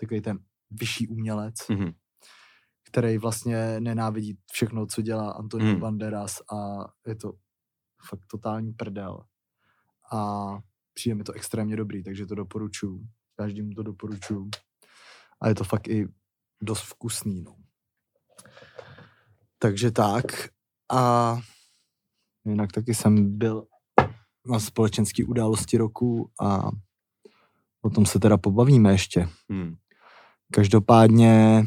takový 0.00 0.20
ten 0.20 0.38
vyšší 0.70 1.08
umělec, 1.08 1.54
mm. 1.70 1.90
který 2.90 3.18
vlastně 3.18 3.80
nenávidí 3.80 4.38
všechno, 4.52 4.86
co 4.86 5.02
dělá 5.02 5.30
Antonio 5.30 5.74
mm. 5.74 5.80
Banderas 5.80 6.40
a 6.52 6.84
je 7.06 7.14
to 7.14 7.32
fakt 8.08 8.26
totální 8.30 8.72
prdel. 8.72 9.24
A 10.12 10.46
přijde 10.94 11.14
mi 11.14 11.24
to 11.24 11.32
extrémně 11.32 11.76
dobrý, 11.76 12.02
takže 12.02 12.26
to 12.26 12.34
doporučuji 12.34 13.00
každému 13.36 13.74
to 13.74 13.82
doporučuju. 13.82 14.50
A 15.40 15.48
je 15.48 15.54
to 15.54 15.64
fakt 15.64 15.88
i 15.88 16.08
dost 16.62 16.82
vkusný, 16.82 17.42
no. 17.42 17.56
Takže 19.58 19.90
tak. 19.90 20.24
A 20.92 21.36
jinak 22.44 22.72
taky 22.72 22.94
jsem 22.94 23.38
byl 23.38 23.66
na 24.46 24.60
společenské 24.60 25.24
události 25.24 25.76
roku 25.76 26.30
a 26.40 26.70
o 27.82 27.90
tom 27.90 28.06
se 28.06 28.18
teda 28.20 28.36
pobavíme 28.36 28.92
ještě. 28.92 29.28
Hmm. 29.50 29.74
Každopádně 30.52 31.64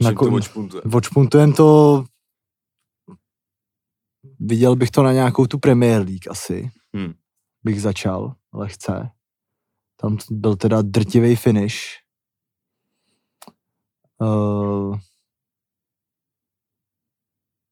na 0.00 0.12
ko- 0.12 0.24
to 0.24 1.52
to 1.56 2.04
viděl 4.40 4.76
bych 4.76 4.90
to 4.90 5.02
na 5.02 5.12
nějakou 5.12 5.46
tu 5.46 5.58
Premier 5.58 6.02
League 6.02 6.28
asi. 6.30 6.70
Hmm. 6.94 7.14
Bych 7.64 7.82
začal 7.82 8.34
lehce. 8.52 9.10
Tam 9.96 10.16
byl 10.30 10.56
teda 10.56 10.82
drtivý 10.82 11.36
finish. 11.36 11.76
Uh, 14.20 14.98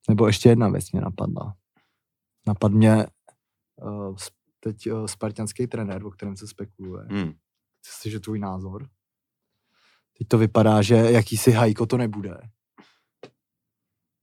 nebo 0.08 0.26
ještě 0.26 0.48
jedna 0.48 0.68
věc 0.68 0.92
mě 0.92 1.00
napadla. 1.00 1.56
Napad 2.46 2.72
mě 2.72 3.06
uh, 3.76 4.16
teď 4.60 4.90
uh, 4.90 5.06
spartianský 5.06 5.66
trenér, 5.66 6.06
o 6.06 6.10
kterém 6.10 6.36
se 6.36 6.46
spekuluje. 6.46 7.06
Hmm. 7.10 7.32
Chci 7.86 8.10
že 8.10 8.20
tvůj 8.20 8.38
názor. 8.38 8.88
Teď 10.18 10.28
to 10.28 10.38
vypadá, 10.38 10.82
že 10.82 10.94
jakýsi 10.94 11.50
hajko 11.50 11.86
to 11.86 11.96
nebude. 11.96 12.40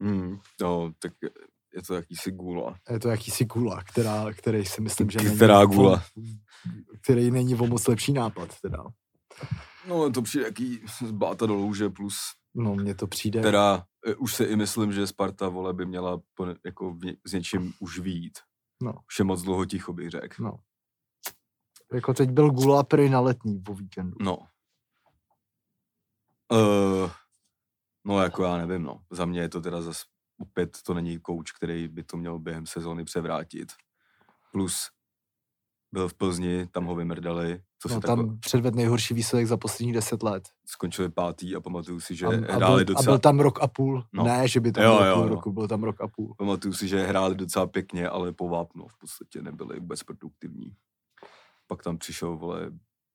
Hmm, 0.02 0.40
no, 0.62 0.94
tak 1.00 1.14
je 1.76 1.84
to 1.88 1.96
jakýsi 1.96 2.32
gula. 2.32 2.76
Je 2.90 3.00
to 3.00 3.10
jakýsi 3.10 3.46
gula, 3.46 3.84
která, 3.84 4.34
který 4.34 4.66
si 4.66 4.82
myslím, 4.82 5.10
že 5.10 5.20
není... 5.20 5.36
Která 5.36 5.66
gula? 5.66 6.04
Který 7.04 7.32
není 7.32 7.56
o 7.56 7.68
moc 7.68 7.88
lepší 7.88 8.14
nápad, 8.14 8.60
teda. 8.62 8.84
No, 9.88 10.12
to 10.12 10.22
přijde 10.22 10.46
jaký 10.46 10.82
zbáta 11.08 11.46
do 11.46 11.56
louže 11.56 11.90
plus... 11.90 12.16
No, 12.56 12.76
mně 12.76 12.96
to 12.96 13.08
přijde... 13.08 13.42
Teda 13.42 13.86
e, 14.06 14.16
už 14.16 14.36
si 14.36 14.44
i 14.44 14.56
myslím, 14.56 14.94
že 14.94 15.08
Sparta, 15.08 15.50
vole, 15.50 15.74
by 15.74 15.86
měla 15.86 16.22
jako 16.66 16.98
s 17.26 17.34
něčím 17.34 17.74
už 17.80 18.00
výjít. 18.00 18.40
No. 18.84 18.94
Už 19.08 19.20
je 19.20 19.26
moc 19.26 19.42
dlouho 19.42 19.66
ticho, 19.66 19.94
bych 19.94 20.10
řekl. 20.10 20.44
No. 20.44 20.60
Jako 21.94 22.14
teď 22.14 22.30
byl 22.30 22.52
Gula 22.52 22.84
prý 22.84 23.10
na 23.10 23.20
letní 23.20 23.60
po 23.60 23.74
víkendu. 23.74 24.18
No. 24.22 24.38
Uh, 26.52 27.12
no, 28.04 28.22
jako 28.22 28.44
já 28.44 28.58
nevím, 28.58 28.84
no. 28.84 29.02
Za 29.12 29.26
mě 29.26 29.42
je 29.42 29.50
to 29.50 29.62
teda 29.62 29.82
zase 29.82 30.04
opět 30.44 30.78
to 30.86 30.94
není 30.94 31.20
kouč, 31.20 31.52
který 31.52 31.88
by 31.88 32.04
to 32.04 32.18
měl 32.18 32.40
během 32.40 32.66
sezóny 32.66 33.04
převrátit. 33.04 33.72
Plus 34.52 34.90
byl 35.92 36.10
v 36.10 36.14
Plzni, 36.14 36.68
tam 36.68 36.86
ho 36.86 36.96
vymrdali. 36.96 37.62
Co 37.80 37.90
no, 37.90 38.02
tam 38.02 38.20
tako... 38.20 38.38
předved 38.40 38.76
nejhorší 38.76 39.14
výsledek 39.14 39.48
za 39.48 39.58
posledních 39.58 39.94
deset 39.94 40.24
let. 40.24 40.44
Skončili 40.66 41.10
pátý 41.10 41.56
a 41.56 41.60
pamatuju 41.60 42.00
si, 42.00 42.16
že 42.16 42.26
a, 42.26 42.30
hráli 42.30 42.64
a 42.64 42.68
byl, 42.68 42.86
docela... 42.86 43.00
A 43.00 43.12
byl 43.12 43.20
tam 43.20 43.40
rok 43.40 43.62
a 43.62 43.68
půl. 43.68 44.04
No. 44.14 44.24
Ne, 44.24 44.48
že 44.48 44.60
by 44.60 44.72
tam 44.72 44.84
jo, 44.84 44.98
byl 44.98 45.08
jo, 45.08 45.16
půl 45.16 45.24
jo. 45.24 45.30
roku, 45.30 45.52
byl 45.52 45.68
tam 45.68 45.84
rok 45.84 46.02
a 46.02 46.08
půl. 46.08 46.36
Pamatuju 46.38 46.74
si, 46.74 46.88
že 46.88 47.06
hráli 47.06 47.36
docela 47.36 47.68
pěkně, 47.68 48.10
ale 48.10 48.34
po 48.34 48.50
vápnu 48.50 48.88
v 48.88 48.98
podstatě 48.98 49.42
nebyli 49.42 49.80
vůbec 49.80 50.04
produktivní. 50.04 50.76
Pak 51.68 51.84
tam 51.84 51.98
přišel, 51.98 52.38
vole, 52.38 52.72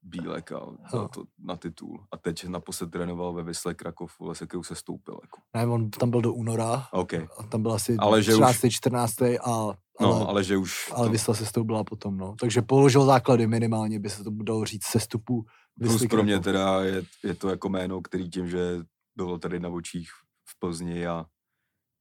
Bílek 0.09 0.53
a 0.53 0.61
dal 0.93 1.09
to 1.09 1.25
na 1.39 1.57
titul. 1.57 2.07
A 2.13 2.17
teď 2.17 2.45
naposled 2.45 2.91
trénoval 2.91 3.33
ve 3.33 3.43
Vysle 3.43 3.75
Krakov, 3.75 4.13
se 4.33 4.47
kterou 4.47 4.63
se 4.63 4.75
stoupil. 4.75 5.19
Jako. 5.23 5.41
Ne, 5.55 5.67
on 5.67 5.91
tam 5.91 6.11
byl 6.11 6.21
do 6.21 6.33
února. 6.33 6.89
Okay. 6.93 7.29
A 7.39 7.43
tam 7.43 7.63
byl 7.63 7.73
asi 7.73 7.97
ale 7.97 8.21
13. 8.21 8.65
Už... 8.65 8.75
14. 8.75 9.23
a 9.23 9.79
ale, 10.01 10.11
no, 10.11 10.29
ale 10.29 10.45
že 10.45 10.57
už... 10.57 10.93
Ale 10.95 11.07
to... 11.07 11.13
Vysla 11.13 11.35
se 11.35 11.47
stoupila 11.47 11.85
potom, 11.85 12.17
no. 12.17 12.37
Takže 12.41 12.63
položil 12.63 13.05
základy 13.05 13.47
minimálně, 13.47 14.01
by 14.01 14.11
se 14.11 14.25
to 14.25 14.31
dalo 14.31 14.65
říct, 14.65 14.85
sestupu 14.85 15.45
Plus 15.79 16.07
pro 16.07 16.23
mě 16.23 16.41
teda 16.41 16.85
je, 16.85 17.03
je, 17.25 17.35
to 17.35 17.49
jako 17.49 17.69
jméno, 17.69 18.03
který 18.03 18.31
tím, 18.31 18.49
že 18.49 18.79
bylo 19.17 19.39
tady 19.39 19.61
na 19.61 19.69
očích 19.69 20.11
v 20.49 20.59
Plzni 20.59 21.07
a 21.07 21.27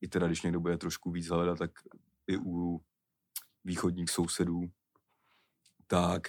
i 0.01 0.07
teda, 0.07 0.27
když 0.27 0.41
někdo 0.41 0.59
bude 0.59 0.77
trošku 0.77 1.11
víc 1.11 1.27
hledat, 1.27 1.57
tak 1.57 1.71
i 2.27 2.37
u 2.37 2.81
východních 3.63 4.09
sousedů, 4.09 4.61
tak 5.87 6.27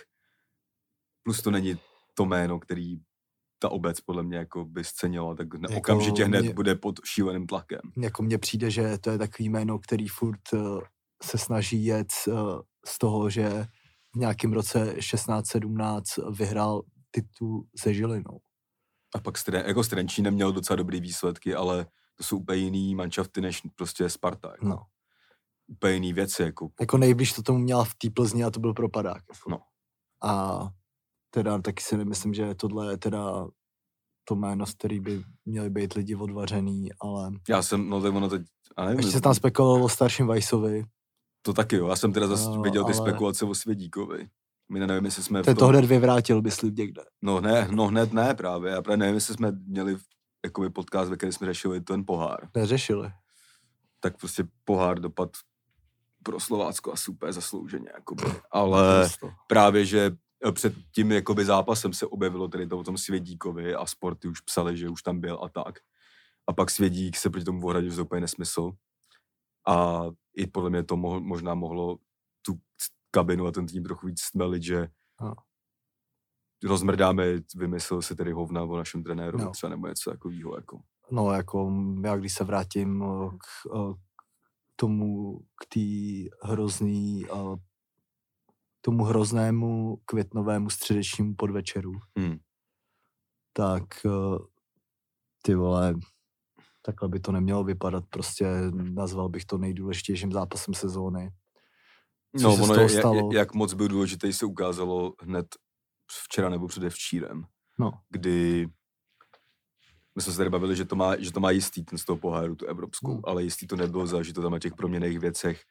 Plus 1.28 1.42
to 1.42 1.50
není 1.50 1.78
to 2.14 2.24
jméno, 2.24 2.58
který 2.58 2.98
ta 3.58 3.68
obec 3.68 4.00
podle 4.00 4.22
mě 4.22 4.36
jako 4.38 4.64
by 4.64 4.84
scenila, 4.84 5.34
tak 5.34 5.48
jako 5.60 5.76
okamžitě 5.76 6.24
hned 6.24 6.40
mě, 6.40 6.54
bude 6.54 6.74
pod 6.74 7.00
šíleným 7.04 7.46
tlakem. 7.46 7.80
Jako 7.96 8.22
mně 8.22 8.38
přijde, 8.38 8.70
že 8.70 8.98
to 8.98 9.10
je 9.10 9.18
takový 9.18 9.48
jméno, 9.48 9.78
který 9.78 10.08
furt 10.08 10.52
uh, 10.52 10.80
se 11.22 11.38
snaží 11.38 11.84
jet 11.84 12.08
uh, 12.26 12.60
z 12.86 12.98
toho, 12.98 13.30
že 13.30 13.66
v 14.14 14.18
nějakém 14.18 14.52
roce 14.52 14.94
16-17 14.98 16.34
vyhrál 16.36 16.82
titul 17.10 17.66
se 17.76 17.94
Žilinou. 17.94 18.40
A 19.14 19.20
pak 19.20 19.38
Stren, 19.38 19.66
jako 19.66 19.84
Strenčí 19.84 20.22
neměl 20.22 20.52
docela 20.52 20.76
dobrý 20.76 21.00
výsledky, 21.00 21.54
ale 21.54 21.86
to 22.14 22.24
jsou 22.24 22.38
úplně 22.38 22.58
jiný 22.58 22.94
manšafty 22.94 23.40
než 23.40 23.62
prostě 23.76 24.08
Sparta. 24.08 24.48
Jako. 24.50 24.66
No. 24.66 24.82
Úplně 25.66 25.94
jiný 25.94 26.12
věci. 26.12 26.42
Jako, 26.42 26.68
jako 26.80 26.98
nejblíž 26.98 27.32
to 27.32 27.42
tomu 27.42 27.58
měla 27.58 27.84
v 27.84 27.94
té 27.94 28.10
Plzni 28.10 28.44
a 28.44 28.50
to 28.50 28.60
byl 28.60 28.74
propadák. 28.74 29.22
Jako. 29.34 29.50
No. 29.50 29.60
A 30.22 30.60
teda 31.30 31.58
taky 31.58 31.82
si 31.82 31.96
nemyslím, 31.96 32.34
že 32.34 32.54
tohle 32.54 32.92
je 32.92 32.96
teda 32.96 33.46
to 34.24 34.34
jméno, 34.34 34.66
z 34.66 34.74
který 34.74 35.00
by 35.00 35.22
měli 35.44 35.70
být 35.70 35.92
lidi 35.92 36.14
odvařený, 36.14 36.90
ale... 37.00 37.30
Já 37.48 37.62
jsem, 37.62 37.88
no 37.88 38.02
tak 38.02 38.14
ono 38.14 38.28
teď, 38.28 38.42
a 38.76 38.84
nevím, 38.84 38.98
Ještě 38.98 39.12
se 39.12 39.20
tam 39.20 39.34
spekulovalo 39.34 39.84
o 39.84 39.88
starším 39.88 40.26
Vajsovi. 40.26 40.84
To 41.42 41.52
taky 41.52 41.76
jo, 41.76 41.88
já 41.88 41.96
jsem 41.96 42.12
teda 42.12 42.26
zase 42.26 42.44
no, 42.44 42.62
viděl 42.62 42.84
ty 42.84 42.92
ale... 42.92 42.94
spekulace 42.94 43.44
o 43.44 43.54
Svědíkovi. 43.54 44.28
My 44.72 44.86
nevím, 44.86 45.04
jestli 45.04 45.22
jsme... 45.22 45.42
Ten 45.42 45.56
tom... 45.56 45.66
to 45.66 45.72
hned 45.72 45.84
vyvrátil, 45.84 46.42
myslím, 46.42 46.74
někde. 46.74 47.02
No 47.22 47.40
ne, 47.40 47.68
no 47.70 47.86
hned 47.86 48.12
ne 48.12 48.34
právě. 48.34 48.72
Já 48.72 48.82
právě 48.82 48.96
nevím, 48.96 49.14
jestli 49.14 49.34
jsme 49.34 49.52
měli 49.52 49.96
jakoby 50.44 50.70
podcast, 50.70 51.10
ve 51.10 51.16
kterém 51.16 51.32
jsme 51.32 51.46
řešili 51.46 51.80
ten 51.80 52.04
pohár. 52.06 52.48
Neřešili. 52.54 53.12
Tak 54.00 54.16
prostě 54.16 54.44
pohár 54.64 55.00
dopad 55.00 55.30
pro 56.22 56.40
Slovácko 56.40 56.92
a 56.92 56.96
super 56.96 57.32
zaslouženě, 57.32 57.88
jakoby. 57.94 58.24
Ale 58.50 59.10
právě, 59.46 59.84
že 59.84 60.10
před 60.52 60.74
tím 60.94 61.12
jakoby 61.12 61.44
zápasem 61.44 61.92
se 61.92 62.06
objevilo 62.06 62.48
tedy 62.48 62.66
to 62.66 62.78
o 62.78 62.84
tom 62.84 62.98
Svědíkovi 62.98 63.74
a 63.74 63.86
sporty 63.86 64.28
už 64.28 64.40
psali, 64.40 64.76
že 64.76 64.88
už 64.88 65.02
tam 65.02 65.20
byl 65.20 65.38
a 65.42 65.48
tak. 65.48 65.78
A 66.46 66.52
pak 66.52 66.70
Svědík 66.70 67.16
se 67.16 67.30
proti 67.30 67.44
tomu 67.44 67.66
ohradil, 67.66 67.90
že 67.90 67.96
to 67.96 68.04
úplně 68.04 68.20
nesmysl. 68.20 68.72
A 69.68 70.02
i 70.36 70.46
podle 70.46 70.70
mě 70.70 70.84
to 70.84 70.96
mohl, 70.96 71.20
možná 71.20 71.54
mohlo 71.54 71.98
tu 72.42 72.58
kabinu 73.10 73.46
a 73.46 73.52
ten 73.52 73.66
tým 73.66 73.84
trochu 73.84 74.06
víc 74.06 74.20
stmelit, 74.20 74.62
že 74.62 74.88
no. 75.20 75.34
rozmrdáme, 76.64 77.24
vymyslel 77.56 78.02
si 78.02 78.16
tedy 78.16 78.32
hovna 78.32 78.62
o 78.62 78.76
našem 78.76 79.02
trenéru 79.02 79.38
no. 79.38 79.50
třeba 79.50 79.70
nebo 79.70 79.86
něco 79.86 80.10
takového. 80.10 80.56
Jako. 80.56 80.80
No, 81.10 81.32
jako 81.32 81.72
já 82.04 82.16
když 82.16 82.34
se 82.34 82.44
vrátím 82.44 83.02
eh, 83.02 83.30
k, 83.30 83.74
eh, 83.76 83.94
k 83.94 84.76
tomu, 84.76 85.38
k 85.38 85.74
té 85.74 85.80
hrozný, 86.50 87.26
eh, 87.26 87.56
tomu 88.80 89.04
hroznému 89.04 89.96
květnovému 90.04 90.70
středečnímu 90.70 91.34
podvečeru, 91.34 91.92
hmm. 92.18 92.38
tak 93.52 93.84
ty 95.42 95.54
vole, 95.54 95.94
takhle 96.82 97.08
by 97.08 97.20
to 97.20 97.32
nemělo 97.32 97.64
vypadat, 97.64 98.04
prostě 98.10 98.46
nazval 98.72 99.28
bych 99.28 99.44
to 99.44 99.58
nejdůležitějším 99.58 100.32
zápasem 100.32 100.74
sezóny. 100.74 101.30
No, 102.42 102.54
ono 102.54 102.74
je, 102.74 102.88
stalo? 102.88 103.32
jak 103.32 103.54
moc 103.54 103.74
byl 103.74 103.88
důležitý, 103.88 104.32
se 104.32 104.46
ukázalo 104.46 105.12
hned 105.20 105.46
včera 106.24 106.48
nebo 106.48 106.68
předevčírem, 106.68 107.44
no. 107.78 107.92
kdy 108.10 108.66
my 110.14 110.22
jsme 110.22 110.32
se 110.32 110.38
tady 110.38 110.50
bavili, 110.50 110.76
že 110.76 110.84
to 110.84 110.96
má, 110.96 111.16
že 111.18 111.32
to 111.32 111.40
má 111.40 111.50
jistý 111.50 111.84
ten 111.84 111.98
z 111.98 112.04
toho 112.04 112.16
poháru, 112.16 112.54
tu 112.54 112.66
evropskou, 112.66 113.12
hmm. 113.12 113.22
ale 113.24 113.42
jistý 113.42 113.66
to 113.66 113.76
nebylo 113.76 114.06
za, 114.06 114.22
že 114.22 114.32
to 114.32 114.42
tam 114.42 114.52
na 114.52 114.58
těch 114.58 114.74
proměných 114.74 115.18
věcech, 115.18 115.62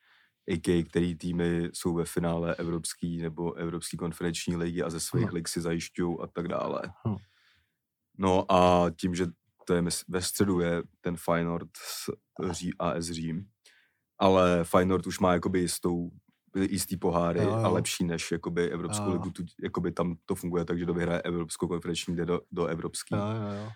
AK, 0.53 0.87
který 0.89 1.15
týmy 1.15 1.69
jsou 1.73 1.93
ve 1.93 2.05
finále 2.05 2.55
evropský 2.55 3.17
nebo 3.21 3.53
evropský 3.53 3.97
konferenční 3.97 4.55
ligy 4.55 4.83
a 4.83 4.89
ze 4.89 4.99
svých 4.99 5.23
hmm. 5.23 5.33
lig 5.33 5.47
si 5.47 5.61
zajišťují 5.61 6.17
a 6.21 6.27
tak 6.27 6.47
dále. 6.47 6.81
Hmm. 7.05 7.15
No 8.17 8.51
a 8.51 8.91
tím, 9.01 9.15
že 9.15 9.25
to 9.65 9.73
je 9.73 9.83
ve 10.07 10.21
středu 10.21 10.59
je 10.59 10.83
ten 11.01 11.17
Feyenoord 11.17 11.69
s 11.77 12.09
Ří, 12.51 12.71
AS 12.79 13.05
Řím, 13.05 13.45
ale 14.19 14.63
Feyenoord 14.63 15.07
už 15.07 15.19
má 15.19 15.33
jakoby 15.33 15.59
jistou 15.59 16.09
jistý 16.55 16.97
poháry 16.97 17.39
jo, 17.39 17.49
jo. 17.49 17.55
a 17.55 17.67
lepší 17.67 18.03
než 18.03 18.31
jakoby 18.31 18.69
Evropskou 18.69 19.05
jo. 19.05 19.11
ligu. 19.13 19.31
Tu, 19.31 19.43
jakoby 19.63 19.91
tam 19.91 20.15
to 20.25 20.35
funguje 20.35 20.65
tak, 20.65 20.79
že 20.79 20.85
do 20.85 20.93
vyhraje 20.93 21.21
Evropskou 21.21 21.67
konferenční, 21.67 22.15
jde 22.15 22.25
do, 22.25 22.41
do 22.51 22.65
Evropské. 22.65 23.15
Jo, 23.15 23.21
jo, 23.21 23.63
jo. 23.63 23.71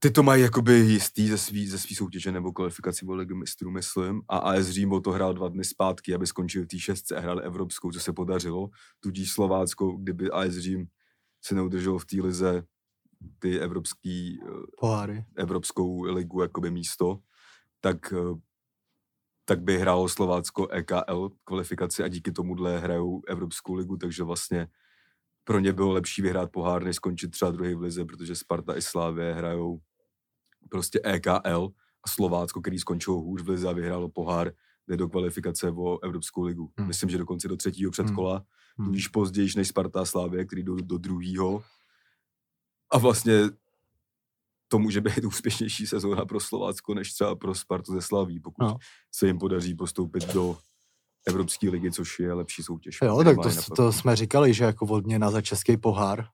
Ty 0.00 0.10
to 0.10 0.22
mají 0.22 0.42
jakoby 0.42 0.72
jistý 0.72 1.28
ze 1.28 1.38
svý, 1.38 1.68
ze 1.68 1.78
svý 1.78 1.94
soutěže 1.94 2.32
nebo 2.32 2.52
kvalifikaci 2.52 3.06
o 3.06 3.14
ligu 3.14 3.36
mistrů, 3.36 3.70
myslím. 3.70 4.22
A 4.28 4.38
AS 4.38 4.66
Řím 4.66 5.00
to 5.04 5.10
hrál 5.10 5.34
dva 5.34 5.48
dny 5.48 5.64
zpátky, 5.64 6.14
aby 6.14 6.26
skončil 6.26 6.64
v 6.64 6.66
té 6.66 6.78
šestce 6.78 7.16
a 7.16 7.20
hrál 7.20 7.40
Evropskou, 7.40 7.90
co 7.90 8.00
se 8.00 8.12
podařilo. 8.12 8.68
Tudíž 9.00 9.32
Slovácko, 9.32 9.92
kdyby 9.92 10.30
AS 10.30 10.52
Řím 10.52 10.86
se 11.44 11.54
neudržel 11.54 11.98
v 11.98 12.04
té 12.04 12.16
lize 12.22 12.62
ty 13.38 13.60
evropský 13.60 14.40
eh, 14.42 14.50
poháry, 14.80 15.24
evropskou 15.36 16.02
ligu 16.02 16.42
jakoby 16.42 16.70
místo, 16.70 17.18
tak 17.80 18.12
eh, 18.12 18.40
tak 19.44 19.62
by 19.62 19.78
hrálo 19.78 20.08
Slovácko 20.08 20.68
EKL 20.68 21.30
kvalifikaci 21.44 22.02
a 22.02 22.08
díky 22.08 22.32
tomuhle 22.32 22.78
hrajou 22.78 23.22
Evropskou 23.28 23.74
ligu, 23.74 23.96
takže 23.96 24.24
vlastně 24.24 24.68
pro 25.44 25.58
ně 25.58 25.72
bylo 25.72 25.92
lepší 25.92 26.22
vyhrát 26.22 26.52
pohár, 26.52 26.84
než 26.84 26.96
skončit 26.96 27.28
třeba 27.28 27.50
druhý 27.50 27.74
v 27.74 27.80
lize, 27.80 28.04
protože 28.04 28.36
Sparta 28.36 28.76
i 28.76 28.82
Slávě 28.82 29.34
hrajou 29.34 29.80
prostě 30.70 31.00
EKL 31.04 31.72
a 32.04 32.08
Slovácko, 32.08 32.60
který 32.60 32.78
skončilo 32.78 33.16
hůř 33.16 33.42
v 33.42 33.48
lize 33.48 33.68
a 33.68 33.72
vyhrálo 33.72 34.08
pohár, 34.08 34.52
jde 34.88 34.96
do 34.96 35.08
kvalifikace 35.08 35.70
o 35.70 35.98
Evropskou 36.04 36.42
ligu. 36.42 36.72
Hmm. 36.78 36.88
Myslím, 36.88 37.10
že 37.10 37.18
dokonce 37.18 37.48
do 37.48 37.56
třetího 37.56 37.90
předkola, 37.90 38.42
hmm. 38.78 38.86
tudíž 38.86 39.08
později 39.08 39.48
než 39.56 39.68
Sparta 39.68 40.00
a 40.00 40.04
Slávě, 40.04 40.44
který 40.44 40.62
jdou 40.62 40.76
do 40.76 40.98
druhého. 40.98 41.62
A 42.92 42.98
vlastně 42.98 43.42
to 44.68 44.78
může 44.78 45.00
být 45.00 45.24
úspěšnější 45.24 45.86
sezóna 45.86 46.24
pro 46.24 46.40
Slovácko, 46.40 46.94
než 46.94 47.12
třeba 47.12 47.36
pro 47.36 47.54
Spartu 47.54 47.92
ze 47.92 48.02
Slaví, 48.02 48.40
pokud 48.40 48.62
no. 48.64 48.76
se 49.12 49.26
jim 49.26 49.38
podaří 49.38 49.74
postoupit 49.74 50.32
do 50.32 50.58
Evropské 51.26 51.70
ligy, 51.70 51.90
což 51.90 52.18
je 52.18 52.32
lepší 52.32 52.62
soutěž. 52.62 52.98
Jo, 53.02 53.24
tak 53.24 53.36
to, 53.36 53.74
to 53.76 53.92
jsme 53.92 54.16
říkali, 54.16 54.54
že 54.54 54.64
jako 54.64 54.86
odměna 54.86 55.30
za 55.30 55.40
český 55.42 55.76
pohár 55.76 56.28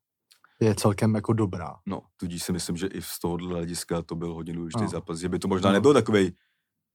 je 0.60 0.74
celkem 0.74 1.14
jako 1.14 1.32
dobrá. 1.32 1.76
No, 1.86 2.02
tudíž 2.16 2.42
si 2.42 2.52
myslím, 2.52 2.76
že 2.76 2.86
i 2.86 3.02
z 3.02 3.18
tohohle 3.18 3.48
hlediska 3.48 4.02
to 4.02 4.14
byl 4.14 4.34
hodně 4.34 4.52
důležitý 4.52 4.82
no. 4.82 4.88
zápas, 4.88 5.18
že 5.18 5.28
by 5.28 5.38
to 5.38 5.48
možná 5.48 5.68
no. 5.70 5.72
nebyl 5.72 5.94
takový 5.94 6.32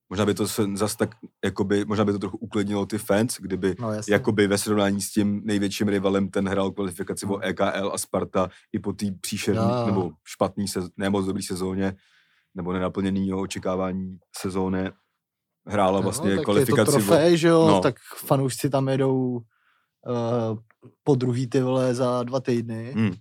Možná 0.10 0.26
by 0.26 0.34
to 0.34 0.48
se 0.48 0.64
zas 0.74 0.96
tak, 0.96 1.16
jakoby, 1.46 1.86
možná 1.86 2.06
by 2.06 2.12
to 2.12 2.20
trochu 2.20 2.38
uklidnilo 2.38 2.86
ty 2.86 2.98
fans, 2.98 3.38
kdyby 3.40 3.76
no, 3.80 3.90
jakoby 4.10 4.48
ve 4.48 4.58
srovnání 4.58 5.02
s 5.02 5.12
tím 5.12 5.42
největším 5.46 5.88
rivalem 5.88 6.30
ten 6.30 6.48
hrál 6.48 6.72
kvalifikaci 6.72 7.26
no. 7.26 7.34
o 7.34 7.40
EKL 7.40 7.92
a 7.94 7.98
Sparta 7.98 8.50
i 8.74 8.80
po 8.80 8.94
té 8.94 9.06
příšerné 9.22 9.62
no. 9.62 9.86
nebo 9.86 10.12
špatný, 10.24 10.68
se, 10.68 10.80
ne 10.98 11.10
moc 11.10 11.26
dobrý 11.26 11.44
sezóně, 11.44 11.96
nebo 12.56 12.74
nenaplněný 12.74 13.34
očekávání 13.34 14.18
sezóny, 14.38 14.92
hrála 15.68 16.02
vlastně 16.02 16.36
no, 16.36 16.44
kvalifikaci. 16.44 16.82
Je 16.82 16.86
to 16.86 16.92
trofej, 16.92 17.34
o... 17.34 17.38
že 17.38 17.48
jo, 17.48 17.68
no. 17.68 17.82
tak 17.82 17.96
fanoušci 18.26 18.70
tam 18.70 18.88
jedou 18.88 19.32
uh, 19.32 20.58
po 21.04 21.16
druhý 21.16 21.48
ty 21.48 21.62
vole 21.62 21.96
za 21.96 22.24
dva 22.24 22.40
týdny. 22.40 22.92
Hmm. 22.96 23.14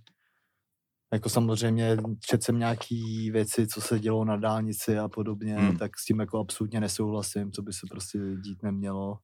Jako 1.13 1.29
samozřejmě 1.29 1.97
četl 2.19 2.43
jsem 2.43 2.59
nějaký 2.59 3.31
věci, 3.31 3.67
co 3.67 3.81
se 3.81 3.99
dělo 3.99 4.25
na 4.25 4.37
dálnici 4.37 4.97
a 4.97 5.07
podobně, 5.07 5.55
hmm. 5.55 5.77
tak 5.77 5.99
s 5.99 6.05
tím 6.05 6.19
jako 6.19 6.39
absolutně 6.39 6.79
nesouhlasím, 6.79 7.51
co 7.51 7.61
by 7.61 7.73
se 7.73 7.87
prostě 7.89 8.19
dít 8.43 8.63
nemělo. 8.63 9.17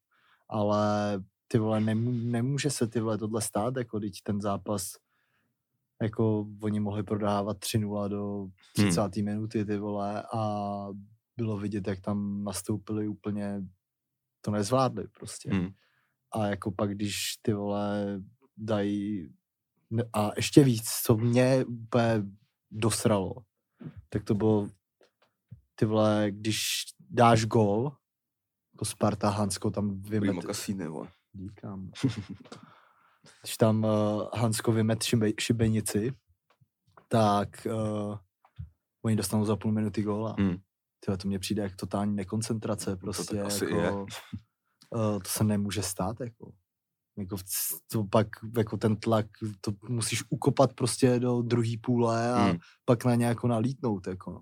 Ale 0.49 1.19
ty 1.47 1.57
vole, 1.57 1.79
nemů, 1.79 2.11
nemůže 2.11 2.69
se 2.69 2.87
ty 2.87 2.99
vole 2.99 3.17
tohle 3.17 3.41
stát, 3.41 3.77
jako 3.77 3.99
teď 3.99 4.13
ten 4.23 4.41
zápas, 4.41 4.91
jako 6.01 6.47
oni 6.61 6.79
mohli 6.79 7.03
prodávat 7.03 7.57
3-0 7.57 8.09
do 8.09 8.47
30. 8.73 9.01
Hmm. 9.01 9.25
minuty, 9.25 9.65
ty 9.65 9.77
vole, 9.77 10.23
a 10.33 10.87
bylo 11.37 11.57
vidět, 11.57 11.87
jak 11.87 12.01
tam 12.01 12.43
nastoupili 12.43 13.07
úplně, 13.07 13.61
to 14.41 14.51
nezvládli 14.51 15.07
prostě. 15.07 15.49
Hmm. 15.53 15.69
A 16.31 16.47
jako 16.47 16.71
pak, 16.71 16.95
když 16.95 17.15
ty 17.41 17.53
vole 17.53 18.21
dají 18.57 19.29
a 20.13 20.31
ještě 20.35 20.63
víc, 20.63 20.89
co 21.03 21.17
mě 21.17 21.65
úplně 21.65 22.23
dosralo, 22.71 23.33
tak 24.09 24.23
to 24.23 24.33
bylo 24.33 24.69
ty 25.75 25.85
vole, 25.85 26.27
když 26.29 26.83
dáš 27.09 27.45
gol, 27.45 27.91
jako 28.73 28.85
Sparta 28.85 29.29
Hansko 29.29 29.71
tam 29.71 30.01
vymet... 30.01 30.35
Díkám. 31.33 31.91
když 33.41 33.57
tam 33.57 33.83
uh, 33.83 34.23
Hansko 34.33 34.71
vymet 34.71 35.03
šibe, 35.03 35.31
šibenici, 35.39 36.13
tak 37.07 37.67
uh, 37.71 38.17
oni 39.05 39.15
dostanou 39.15 39.45
za 39.45 39.55
půl 39.55 39.71
minuty 39.71 40.01
góla. 40.01 40.35
Hmm. 40.39 40.57
Tyhle, 40.99 41.17
to 41.17 41.27
mně 41.27 41.39
přijde 41.39 41.63
jak 41.63 41.75
totální 41.75 42.15
nekoncentrace, 42.15 42.95
prostě. 42.95 43.35
To, 43.35 43.65
jako, 43.65 43.75
je. 43.75 43.91
Uh, 43.91 44.07
to 45.23 45.29
se 45.29 45.43
nemůže 45.43 45.81
stát, 45.81 46.19
jako. 46.19 46.51
Jako 47.17 47.37
to 47.91 48.03
pak 48.03 48.27
jako 48.57 48.77
ten 48.77 48.95
tlak, 48.95 49.25
to 49.61 49.71
musíš 49.89 50.23
ukopat 50.29 50.73
prostě 50.73 51.19
do 51.19 51.41
druhé 51.41 51.73
půle 51.81 52.33
a 52.33 52.43
hmm. 52.43 52.57
pak 52.85 53.05
na 53.05 53.15
nějakou 53.15 53.47
nalítnout, 53.47 54.07
jako 54.07 54.31
no. 54.31 54.41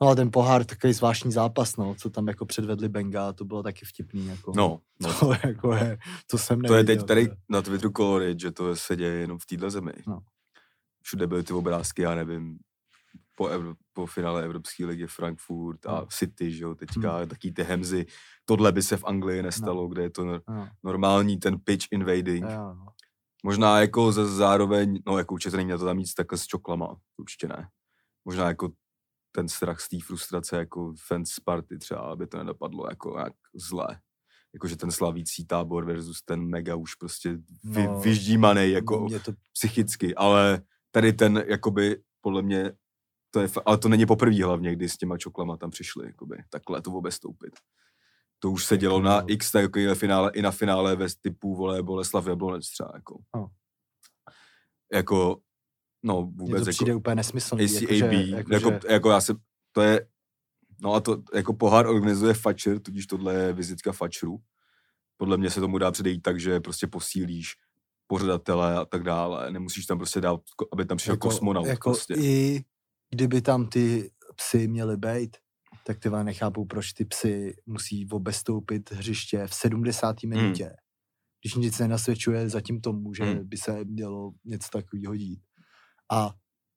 No 0.00 0.08
a 0.08 0.14
ten 0.14 0.30
pohár, 0.30 0.64
takový 0.64 0.92
zvláštní 0.92 1.32
zápas, 1.32 1.76
no, 1.76 1.94
co 1.94 2.10
tam 2.10 2.28
jako 2.28 2.46
předvedli 2.46 2.88
Benga, 2.88 3.32
to 3.32 3.44
bylo 3.44 3.62
taky 3.62 3.84
vtipný, 3.84 4.26
jako. 4.26 4.52
No, 4.56 4.80
no. 5.00 5.14
To, 5.20 5.32
jako 5.44 5.74
je, 5.74 5.98
to 6.30 6.38
jsem 6.38 6.62
neviděl. 6.62 6.84
To 6.84 6.90
je 6.90 6.96
teď 6.96 7.06
tady 7.06 7.28
na 7.48 7.62
Twitteru 7.62 7.92
kolorit, 7.92 8.40
že 8.40 8.50
to 8.50 8.76
se 8.76 8.96
děje 8.96 9.14
jenom 9.14 9.38
v 9.38 9.46
této 9.46 9.70
zemi. 9.70 9.92
No. 10.06 10.20
Všude 11.02 11.26
byly 11.26 11.42
ty 11.42 11.52
obrázky, 11.52 12.02
já 12.02 12.14
nevím, 12.14 12.58
po, 13.34 13.48
Evro, 13.48 13.74
po 13.92 14.06
finále 14.06 14.44
Evropské 14.44 14.86
ligy 14.86 15.06
Frankfurt 15.06 15.86
a 15.86 16.00
no. 16.00 16.06
City, 16.10 16.52
že 16.52 16.64
jo, 16.64 16.74
teďka 16.74 17.16
hmm. 17.16 17.28
taky 17.28 17.52
ty 17.52 17.62
hemzy. 17.62 18.06
Tohle 18.44 18.72
by 18.72 18.82
se 18.82 18.96
v 18.96 19.04
Anglii 19.04 19.42
nestalo, 19.42 19.82
no. 19.82 19.88
kde 19.88 20.02
je 20.02 20.10
to 20.10 20.24
no. 20.24 20.68
normální 20.82 21.38
ten 21.38 21.58
pitch 21.58 21.86
invading. 21.90 22.44
No, 22.44 22.74
no. 22.74 22.86
Možná 23.44 23.80
jako 23.80 24.12
ze 24.12 24.26
zároveň, 24.26 25.02
no 25.06 25.18
jako 25.18 25.34
určitě 25.34 25.56
není 25.56 25.70
na 25.70 25.78
to 25.78 25.84
tam 25.84 25.98
nic 25.98 26.14
takhle 26.14 26.38
s 26.38 26.46
čoklama, 26.46 26.96
určitě 27.16 27.48
ne. 27.48 27.68
Možná 28.24 28.48
jako 28.48 28.72
ten 29.32 29.48
strach 29.48 29.80
z 29.80 29.88
té 29.88 29.96
frustrace 30.06 30.56
jako 30.56 30.94
fans 31.06 31.30
Sparty 31.30 31.78
třeba, 31.78 32.00
aby 32.00 32.26
to 32.26 32.38
nedopadlo 32.38 32.86
jako 32.90 33.18
jak 33.18 33.32
zlé. 33.54 34.00
Jakože 34.54 34.76
ten 34.76 34.90
slavící 34.90 35.46
tábor 35.46 35.84
versus 35.84 36.22
ten 36.22 36.40
mega 36.40 36.74
už 36.74 36.94
prostě 36.94 37.38
vy, 37.64 37.84
no, 37.84 38.00
vyždímaný 38.00 38.70
jako 38.70 39.08
to... 39.24 39.32
psychicky, 39.52 40.14
ale 40.14 40.62
tady 40.90 41.12
ten 41.12 41.44
jakoby 41.46 42.02
podle 42.20 42.42
mě, 42.42 42.72
to 43.36 43.40
je, 43.40 43.48
ale 43.66 43.78
to 43.78 43.88
není 43.88 44.06
poprvé 44.06 44.44
hlavně, 44.44 44.72
kdy 44.72 44.88
s 44.88 44.96
těma 44.96 45.18
čoklama 45.18 45.56
tam 45.56 45.70
přišli, 45.70 46.06
jakoby, 46.06 46.36
takhle 46.50 46.82
to 46.82 46.90
vůbec 46.90 47.14
stoupit. 47.14 47.50
To 48.38 48.50
už 48.50 48.64
se 48.64 48.76
dělo 48.76 49.00
na 49.00 49.20
x 49.20 49.52
takovýhle 49.52 49.94
finále, 49.94 50.30
i 50.34 50.42
na 50.42 50.50
finále 50.50 50.96
ve 50.96 51.06
typu, 51.20 51.54
vole, 51.54 51.82
Boleslav 51.82 52.26
Jablonec 52.26 52.70
třeba, 52.70 52.90
jako. 52.94 53.18
No. 53.36 53.48
Jako, 54.92 55.40
no 56.02 56.32
vůbec, 56.34 56.64
to 56.64 56.70
přijde 56.70 56.90
jako, 56.90 56.98
úplně 56.98 57.14
nesmyslný. 57.14 57.64
ACAB, 57.64 58.12
jako, 58.12 58.36
jako, 58.36 58.54
jako, 58.54 58.70
že... 58.70 58.92
jako, 58.92 59.10
já 59.10 59.20
se, 59.20 59.34
to 59.72 59.82
je, 59.82 60.06
no 60.82 60.94
a 60.94 61.00
to, 61.00 61.22
jako 61.34 61.54
pohár 61.54 61.86
organizuje 61.86 62.34
Fatcher, 62.34 62.80
tudíž 62.80 63.06
tohle 63.06 63.34
je 63.34 63.52
vizitka 63.52 63.92
Fatcheru. 63.92 64.38
Podle 65.16 65.36
mě 65.36 65.50
se 65.50 65.60
tomu 65.60 65.78
dá 65.78 65.90
předejít 65.90 66.22
tak, 66.22 66.40
že 66.40 66.60
prostě 66.60 66.86
posílíš 66.86 67.54
pořadatele 68.06 68.76
a 68.76 68.84
tak 68.84 69.02
dále. 69.02 69.50
Nemusíš 69.50 69.86
tam 69.86 69.98
prostě 69.98 70.20
dát, 70.20 70.40
aby 70.72 70.84
tam 70.84 70.96
přišel 70.96 71.14
jako, 71.14 71.28
kosmonaut. 71.28 71.66
Jako 71.66 71.90
prostě. 71.90 72.14
i 72.14 72.64
kdyby 73.10 73.42
tam 73.42 73.66
ty 73.66 74.10
psy 74.36 74.68
měly 74.68 74.96
být, 74.96 75.36
tak 75.86 75.98
ty 75.98 76.10
nechápou, 76.10 76.64
proč 76.64 76.92
ty 76.92 77.04
psy 77.04 77.54
musí 77.66 78.08
obestoupit 78.10 78.92
hřiště 78.92 79.46
v 79.46 79.54
70. 79.54 80.22
Hmm. 80.22 80.34
minutě. 80.34 80.64
Hmm. 80.64 80.74
Když 81.42 81.54
nic 81.54 81.78
nenasvědčuje 81.78 82.48
zatím 82.48 82.80
tomu, 82.80 83.14
že 83.14 83.24
hmm. 83.24 83.48
by 83.48 83.56
se 83.56 83.84
mělo 83.84 84.32
něco 84.44 84.68
takového 84.72 85.16
dít. 85.16 85.40
A 86.12 86.30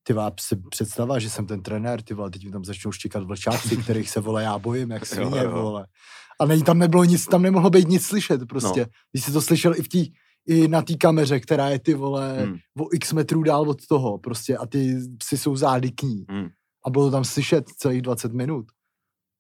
ty 0.04 0.14
si 0.40 0.56
představa, 0.70 1.20
že 1.20 1.30
jsem 1.30 1.48
ten 1.48 1.62
trenér, 1.62 2.02
ty 2.02 2.14
vole, 2.14 2.30
teď 2.30 2.46
mi 2.46 2.52
tam 2.52 2.66
začnou 2.66 2.92
štěkat 2.92 3.24
vlčáci, 3.24 3.78
kterých 3.84 4.10
se 4.10 4.20
vole, 4.20 4.44
já 4.44 4.60
bojím, 4.60 4.92
jak 4.92 5.06
svině, 5.06 5.40
jo. 5.40 5.52
vole. 5.52 5.88
A 6.42 6.46
není, 6.46 6.64
tam 6.64 6.80
nebylo 6.80 7.04
nic, 7.04 7.26
tam 7.26 7.42
nemohlo 7.42 7.70
být 7.70 7.88
nic 7.88 8.06
slyšet 8.06 8.42
prostě. 8.50 8.80
No. 8.80 8.86
Když 9.12 9.24
jsi 9.24 9.32
to 9.32 9.42
slyšel 9.42 9.76
i 9.76 9.82
v 9.82 9.88
té 9.88 9.98
i 10.50 10.68
na 10.68 10.82
té 10.82 10.94
kameře, 10.98 11.40
která 11.40 11.70
je 11.70 11.80
ty 11.80 11.94
vole 11.94 12.38
hmm. 12.44 12.58
o 12.80 12.88
x 12.94 13.14
metrů 13.14 13.44
dál 13.44 13.70
od 13.70 13.88
toho 13.88 14.18
prostě 14.18 14.58
a 14.58 14.66
ty 14.66 14.98
psy 15.18 15.38
jsou 15.38 15.56
zády 15.56 15.92
k 15.92 16.02
ní. 16.02 16.26
Hmm. 16.30 16.50
A 16.86 16.90
bylo 16.90 17.12
tam 17.12 17.24
slyšet 17.24 17.70
celých 17.70 18.02
20 18.02 18.34
minut. 18.34 18.66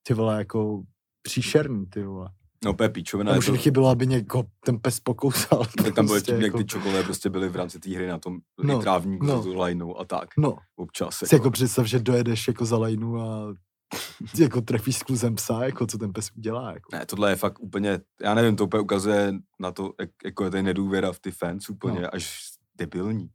Ty 0.07 0.13
vole 0.13 0.37
jako 0.37 0.83
příšerný, 1.21 1.85
ty 1.85 2.03
vole. 2.03 2.29
No, 2.65 2.71
úplně 2.71 2.89
píčovina. 2.89 3.37
Už 3.37 3.45
to... 3.45 3.57
chybilo, 3.57 3.89
aby 3.89 4.07
někoho 4.07 4.43
ten 4.65 4.79
pes 4.79 4.99
pokousal. 4.99 5.65
Tak 5.83 5.95
tam 5.95 6.05
byly 6.05 6.19
prostě, 6.19 6.31
tím, 6.31 6.41
jako... 6.41 6.57
jak 6.57 6.65
ty 6.65 6.69
čokolé 6.69 7.03
prostě 7.03 7.29
byly 7.29 7.49
v 7.49 7.55
rámci 7.55 7.79
té 7.79 7.95
hry 7.95 8.07
na 8.07 8.19
tom 8.19 8.39
no, 8.63 8.81
trávníku 8.81 9.25
no. 9.25 9.37
za 9.37 9.43
tu 9.43 9.53
lajnu 9.53 9.99
a 9.99 10.05
tak. 10.05 10.29
No. 10.37 10.57
Občas. 10.75 11.15
Si 11.15 11.25
jako... 11.25 11.35
jako 11.35 11.51
představ, 11.51 11.85
že 11.85 11.99
dojedeš 11.99 12.47
jako 12.47 12.65
za 12.65 12.77
lajnu 12.77 13.21
a 13.21 13.53
jako 14.39 14.61
trefíš 14.61 14.97
skluzem 14.97 15.35
psa, 15.35 15.63
jako 15.63 15.87
co 15.87 15.97
ten 15.97 16.13
pes 16.13 16.31
udělá. 16.37 16.73
Jako. 16.73 16.89
Ne, 16.95 17.05
tohle 17.05 17.31
je 17.31 17.35
fakt 17.35 17.59
úplně, 17.59 17.99
já 18.21 18.33
nevím, 18.33 18.55
to 18.55 18.65
úplně 18.65 18.81
ukazuje 18.81 19.33
na 19.59 19.71
to, 19.71 19.93
jak, 19.99 20.09
jako 20.25 20.43
je 20.43 20.51
tady 20.51 20.63
nedůvěra 20.63 21.11
v 21.11 21.19
ty 21.19 21.31
fans 21.31 21.69
úplně 21.69 22.01
no. 22.01 22.15
až 22.15 22.39
debilní. 22.75 23.29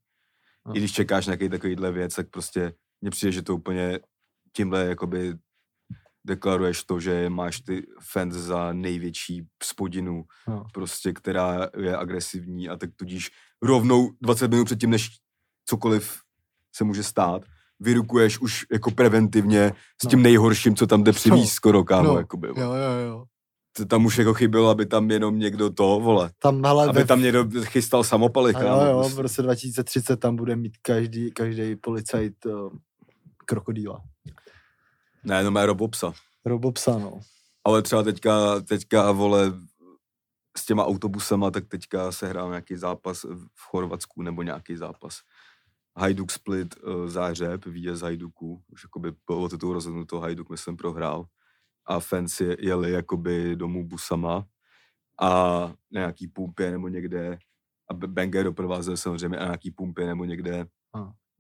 No. 0.66 0.76
I 0.76 0.78
když 0.78 0.92
čekáš 0.92 1.26
nějaký 1.26 1.48
takovýhle 1.48 1.92
věc, 1.92 2.14
tak 2.14 2.30
prostě 2.30 2.74
mně 3.00 3.10
přijde, 3.10 3.32
že 3.32 3.42
to 3.42 3.54
úplně 3.54 4.00
tímhle 4.56 4.86
jakoby 4.86 5.34
deklaruješ 6.26 6.84
to, 6.84 7.00
že 7.00 7.30
máš 7.30 7.60
ty 7.60 7.86
fans 8.12 8.34
za 8.34 8.72
největší 8.72 9.46
spodinu, 9.62 10.24
no. 10.48 10.64
prostě, 10.74 11.12
která 11.12 11.68
je 11.80 11.96
agresivní 11.96 12.68
a 12.68 12.76
tak 12.76 12.90
tudíž 12.96 13.30
rovnou 13.62 14.10
20 14.20 14.48
minut 14.48 14.64
předtím, 14.64 14.90
než 14.90 15.10
cokoliv 15.68 16.20
se 16.76 16.84
může 16.84 17.02
stát, 17.02 17.42
vyrukuješ 17.80 18.40
už 18.40 18.66
jako 18.72 18.90
preventivně 18.90 19.72
s 20.04 20.08
tím 20.08 20.18
no. 20.18 20.22
nejhorším, 20.22 20.76
co 20.76 20.86
tam 20.86 21.04
jde 21.04 21.12
přivíz 21.12 21.40
no. 21.40 21.46
skoro, 21.46 21.84
kámo, 21.84 22.08
no. 22.08 22.18
jakoby. 22.18 22.48
Jo, 22.48 22.54
jo, 22.56 23.08
jo. 23.08 23.24
Tam 23.88 24.04
už 24.06 24.18
jako 24.18 24.34
chybělo, 24.34 24.68
aby 24.68 24.86
tam 24.86 25.10
jenom 25.10 25.38
někdo 25.38 25.70
to, 25.70 26.00
vole. 26.00 26.30
Tam, 26.38 26.64
ale 26.64 26.88
aby 26.88 26.98
ve... 26.98 27.04
tam 27.04 27.22
někdo 27.22 27.44
chystal 27.62 28.04
samopaly, 28.04 28.54
kámo. 28.54 28.82
Jo, 28.82 28.86
jo, 28.86 28.98
prostě. 28.98 29.14
v 29.14 29.20
roce 29.20 29.42
2030 29.42 30.16
tam 30.16 30.36
bude 30.36 30.56
mít 30.56 30.72
každý, 30.82 31.30
každý 31.30 31.76
policajt 31.76 32.46
uh, 32.46 32.70
krokodýla. 33.44 34.00
Ne, 35.24 35.44
no 35.44 35.50
má 35.50 35.66
Robopsa. 35.66 36.12
Robopsa, 36.44 36.98
no. 36.98 37.20
Ale 37.64 37.82
třeba 37.82 38.02
teďka, 38.02 38.60
teďka, 38.60 39.12
vole, 39.12 39.52
s 40.56 40.66
těma 40.66 40.86
autobusama, 40.86 41.50
tak 41.50 41.66
teďka 41.68 42.12
se 42.12 42.28
hrál 42.28 42.48
nějaký 42.48 42.76
zápas 42.76 43.24
v 43.54 43.60
Chorvatsku 43.60 44.22
nebo 44.22 44.42
nějaký 44.42 44.76
zápas. 44.76 45.20
Hajduk 45.96 46.30
Split 46.30 46.74
uh, 46.82 47.08
zářeb, 47.08 47.64
vítěz 47.64 48.00
Hajduku, 48.00 48.64
už 48.68 48.84
jakoby 48.84 49.12
po 49.24 49.48
titul 49.48 49.72
rozhodnuto 49.72 50.20
Hajduk, 50.20 50.50
myslím, 50.50 50.76
prohrál. 50.76 51.26
A 51.86 52.00
fans 52.00 52.40
jeli 52.40 52.92
jakoby 52.92 53.56
domů 53.56 53.88
busama 53.88 54.46
a 55.20 55.28
na 55.66 56.00
nějaký 56.00 56.28
pumpě 56.28 56.70
nebo 56.70 56.88
někde 56.88 57.38
a 57.90 57.94
Banger 57.94 58.44
doprovázel 58.44 58.96
samozřejmě 58.96 59.38
a 59.38 59.44
nějaký 59.44 59.70
pumpě 59.70 60.06
nebo 60.06 60.24
někde 60.24 60.66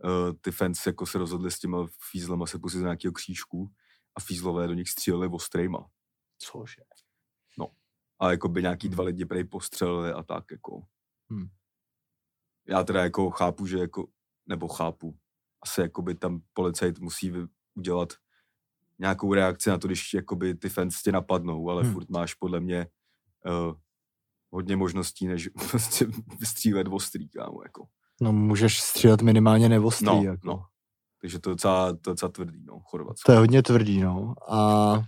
uh, 0.04 0.32
ty 0.40 0.52
fans 0.52 0.86
jako 0.86 1.06
se 1.06 1.18
rozhodli 1.18 1.50
s 1.50 1.58
těma 1.58 1.86
fízlema 2.10 2.46
se 2.46 2.58
pustit 2.58 2.78
z 2.78 2.82
nějakého 2.82 3.12
křížku 3.12 3.70
a 4.16 4.20
fízlové 4.20 4.66
do 4.66 4.74
nich 4.74 4.88
stříleli 4.88 5.28
ostrejma. 5.28 5.86
Cože? 6.38 6.82
No. 7.58 7.70
A 8.20 8.30
jako 8.30 8.48
by 8.48 8.62
nějaký 8.62 8.88
dva 8.88 9.04
lidi 9.04 9.24
prej 9.24 9.44
postřelili 9.44 10.12
a 10.12 10.22
tak 10.22 10.44
jako. 10.50 10.82
Hmm. 11.30 11.46
Já 12.68 12.84
teda 12.84 13.02
jako 13.02 13.30
chápu, 13.30 13.66
že 13.66 13.78
jako, 13.78 14.06
nebo 14.46 14.68
chápu, 14.68 15.16
asi 15.62 15.80
jako 15.80 16.02
by 16.02 16.14
tam 16.14 16.40
policajt 16.52 16.98
musí 16.98 17.32
udělat 17.74 18.12
nějakou 18.98 19.34
reakci 19.34 19.70
na 19.70 19.78
to, 19.78 19.86
když 19.86 20.14
jakoby 20.14 20.54
ty 20.54 20.68
fans 20.68 21.02
tě 21.02 21.12
napadnou, 21.12 21.70
ale 21.70 21.82
hmm. 21.82 21.92
furt 21.92 22.10
máš 22.10 22.34
podle 22.34 22.60
mě 22.60 22.86
uh, 23.46 23.74
hodně 24.50 24.76
možností, 24.76 25.26
než 25.26 25.48
prostě 25.70 26.06
vystřílet 26.40 26.86
ostrý, 26.90 27.28
kámo, 27.28 27.62
jako. 27.62 27.86
No 28.20 28.32
můžeš 28.32 28.80
střílet 28.80 29.22
minimálně 29.22 29.68
neostrý, 29.68 30.06
no, 30.06 30.22
jako. 30.22 30.46
No. 30.46 30.64
Takže 31.20 31.38
to 31.38 31.50
je 31.50 31.54
docela, 31.54 31.92
to 31.92 32.10
je 32.10 32.12
docela 32.12 32.32
tvrdý, 32.32 32.64
no, 32.64 32.80
Chorvatsko. 32.80 33.26
To 33.26 33.32
je 33.32 33.38
hodně 33.38 33.62
tvrdý, 33.62 34.00
no. 34.00 34.34
A 34.48 35.02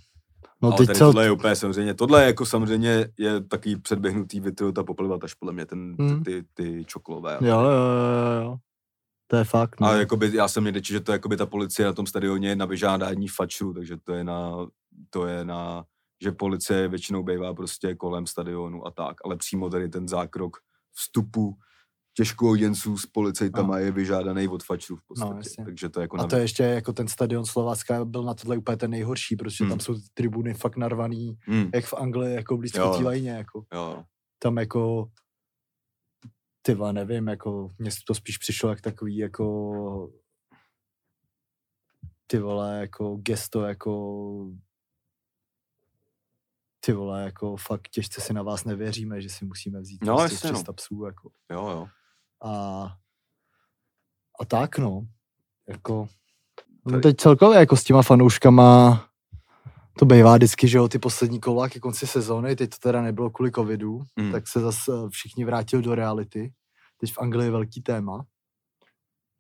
No 0.62 0.68
Ale 0.68 0.77
teď 0.77 0.87
tady 0.87 0.99
cel... 0.99 1.09
tohle 1.09 1.25
je 1.25 1.31
úplně 1.31 1.57
samozřejmě, 1.57 1.94
tohle 1.94 2.22
je 2.22 2.27
jako 2.27 2.46
samozřejmě 2.46 3.09
je 3.18 3.40
takový 3.40 3.77
předběhnutý 3.77 4.40
vytrut 4.40 4.79
a 4.79 4.85
poplivat 4.85 5.25
až 5.25 5.35
podle 5.35 5.53
mě 5.53 5.66
ten, 5.66 5.96
hmm. 5.99 6.25
ty, 6.25 6.44
ty 6.55 6.85
čokolové. 6.87 7.38
Jo, 7.40 7.61
jo, 7.61 7.70
jo, 7.70 8.42
jo. 8.42 8.57
To 9.27 9.37
je 9.37 9.45
fakt. 9.45 9.81
No. 9.81 9.87
A 9.87 9.95
jakoby, 9.95 10.37
já 10.37 10.49
jsem 10.49 10.62
měl 10.62 10.75
že 10.83 11.01
to 11.01 11.12
je 11.12 11.15
jakoby 11.15 11.37
ta 11.37 11.47
policie 11.47 11.87
na 11.87 11.93
tom 11.93 12.07
stadioně 12.07 12.49
je 12.49 12.57
na 12.57 12.67
vyžádání 12.67 13.29
fačru, 13.29 13.75
takže 13.75 13.97
to 13.97 14.12
je 14.12 14.25
na, 14.25 14.67
to 15.11 15.27
je 15.27 15.45
na, 15.45 15.85
že 16.23 16.33
policie 16.33 16.89
většinou 16.89 17.23
bývá 17.23 17.55
prostě 17.55 17.95
kolem 17.95 18.27
stadionu 18.27 18.87
a 18.87 18.91
tak, 18.91 19.17
ale 19.25 19.37
přímo 19.37 19.71
tady 19.71 19.89
ten 19.89 20.09
zákrok 20.09 20.57
vstupu 20.95 21.57
těžkou 22.17 22.51
audiencu 22.51 22.99
s 22.99 23.07
policajtama 23.07 23.75
no. 23.75 23.81
je 23.81 23.91
vyžádaný 23.91 24.49
od 24.49 24.62
fačů 24.62 24.97
v 24.97 25.01
podstatě. 25.07 25.51
No, 25.59 25.65
Takže 25.65 25.89
to 25.89 26.01
je 26.01 26.03
jako 26.03 26.21
a 26.21 26.27
to 26.27 26.37
je 26.37 26.43
ještě 26.43 26.62
jako 26.62 26.93
ten 26.93 27.09
stadion 27.09 27.45
Slovácka 27.45 28.05
byl 28.05 28.23
na 28.23 28.35
tohle 28.35 28.57
úplně 28.57 28.77
ten 28.77 28.91
nejhorší, 28.91 29.37
protože 29.37 29.65
hmm. 29.65 29.71
tam 29.71 29.81
jsou 29.81 29.95
tribuny 30.15 30.55
fakt 30.55 30.77
narvaný, 30.77 31.39
hmm. 31.41 31.71
jak 31.75 31.85
v 31.85 31.95
Anglii, 31.95 32.35
jako 32.35 32.57
blízko 32.57 32.97
té 32.97 33.05
lajně, 33.05 33.31
jako. 33.31 33.65
Jo. 33.75 34.05
Tam 34.39 34.57
jako 34.57 35.09
tyva, 36.66 36.92
nevím, 36.92 37.29
jako 37.29 37.68
mně 37.79 37.90
to 38.07 38.14
spíš 38.14 38.38
přišlo 38.38 38.70
jak 38.70 38.81
takový 38.81 39.16
jako 39.16 40.11
ty 42.26 42.38
vole, 42.38 42.79
jako 42.81 43.16
gesto, 43.16 43.62
jako 43.62 44.50
ty 46.81 46.92
vole, 46.92 47.24
jako 47.24 47.57
fakt 47.57 47.88
těžce 47.88 48.20
si 48.20 48.33
na 48.33 48.42
vás 48.42 48.64
nevěříme, 48.64 49.20
že 49.20 49.29
si 49.29 49.44
musíme 49.44 49.81
vzít 49.81 50.05
no, 50.05 50.16
prostě 50.16 50.37
300 50.37 50.64
no. 50.66 50.72
psů, 50.74 51.05
jako. 51.05 51.31
Jo, 51.50 51.68
jo 51.68 51.88
a, 52.42 52.83
a 54.40 54.44
tak 54.44 54.79
no, 54.79 55.07
jako, 55.68 56.09
no 56.87 57.00
teď 57.00 57.16
celkově 57.16 57.59
jako 57.59 57.76
s 57.76 57.85
těma 57.85 58.02
fanouškama 58.02 59.09
to 59.98 60.04
bývá 60.04 60.37
vždycky, 60.37 60.68
že 60.68 60.78
jo, 60.78 60.88
ty 60.88 60.98
poslední 60.98 61.40
kola 61.40 61.68
ke 61.68 61.80
konci 61.80 62.06
sezóny, 62.06 62.56
teď 62.56 62.70
to 62.70 62.76
teda 62.76 63.02
nebylo 63.02 63.30
kvůli 63.30 63.52
covidu, 63.52 64.02
mm. 64.16 64.32
tak 64.32 64.48
se 64.48 64.61
zase 64.61 64.92
všichni 65.11 65.44
vrátili 65.44 65.82
do 65.82 65.94
reality. 65.94 66.52
Teď 67.00 67.12
v 67.12 67.18
Anglii 67.18 67.46
je 67.46 67.50
velký 67.50 67.82
téma, 67.82 68.24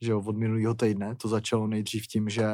že 0.02 0.10
jo, 0.10 0.22
od 0.26 0.36
minulého 0.36 0.74
týdne. 0.74 1.14
To 1.14 1.28
začalo 1.28 1.66
nejdřív 1.66 2.06
tím, 2.06 2.28
že 2.28 2.46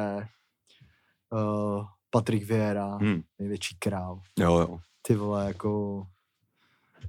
uh, 1.29 1.85
Patrik 2.09 2.43
Vieira, 2.43 2.97
mm. 2.97 3.21
největší 3.39 3.75
král. 3.79 4.21
Jo, 4.39 4.57
jo. 4.57 4.79
Ty 5.01 5.15
vole, 5.15 5.45
jako 5.47 6.03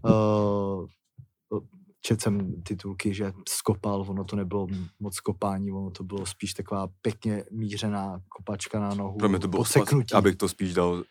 uh, 0.04 0.86
četl 2.06 2.22
jsem 2.22 2.62
titulky, 2.62 3.14
že 3.14 3.32
skopal, 3.48 4.04
ono 4.08 4.24
to 4.24 4.36
nebylo 4.36 4.66
moc 5.00 5.20
kopání, 5.20 5.72
ono 5.72 5.90
to 5.90 6.04
bylo 6.04 6.26
spíš 6.26 6.54
taková 6.54 6.88
pěkně 7.02 7.44
mířená 7.50 8.20
kopačka 8.28 8.80
na 8.80 8.94
nohu, 8.94 9.18
Pro 9.18 9.28
mě 9.28 9.38
to 9.38 9.48
bylo 9.48 9.60
poseknutí. 9.60 10.14
abych 10.14 10.36
to 10.36 10.48
spíš 10.48 10.74
dal 10.74 11.02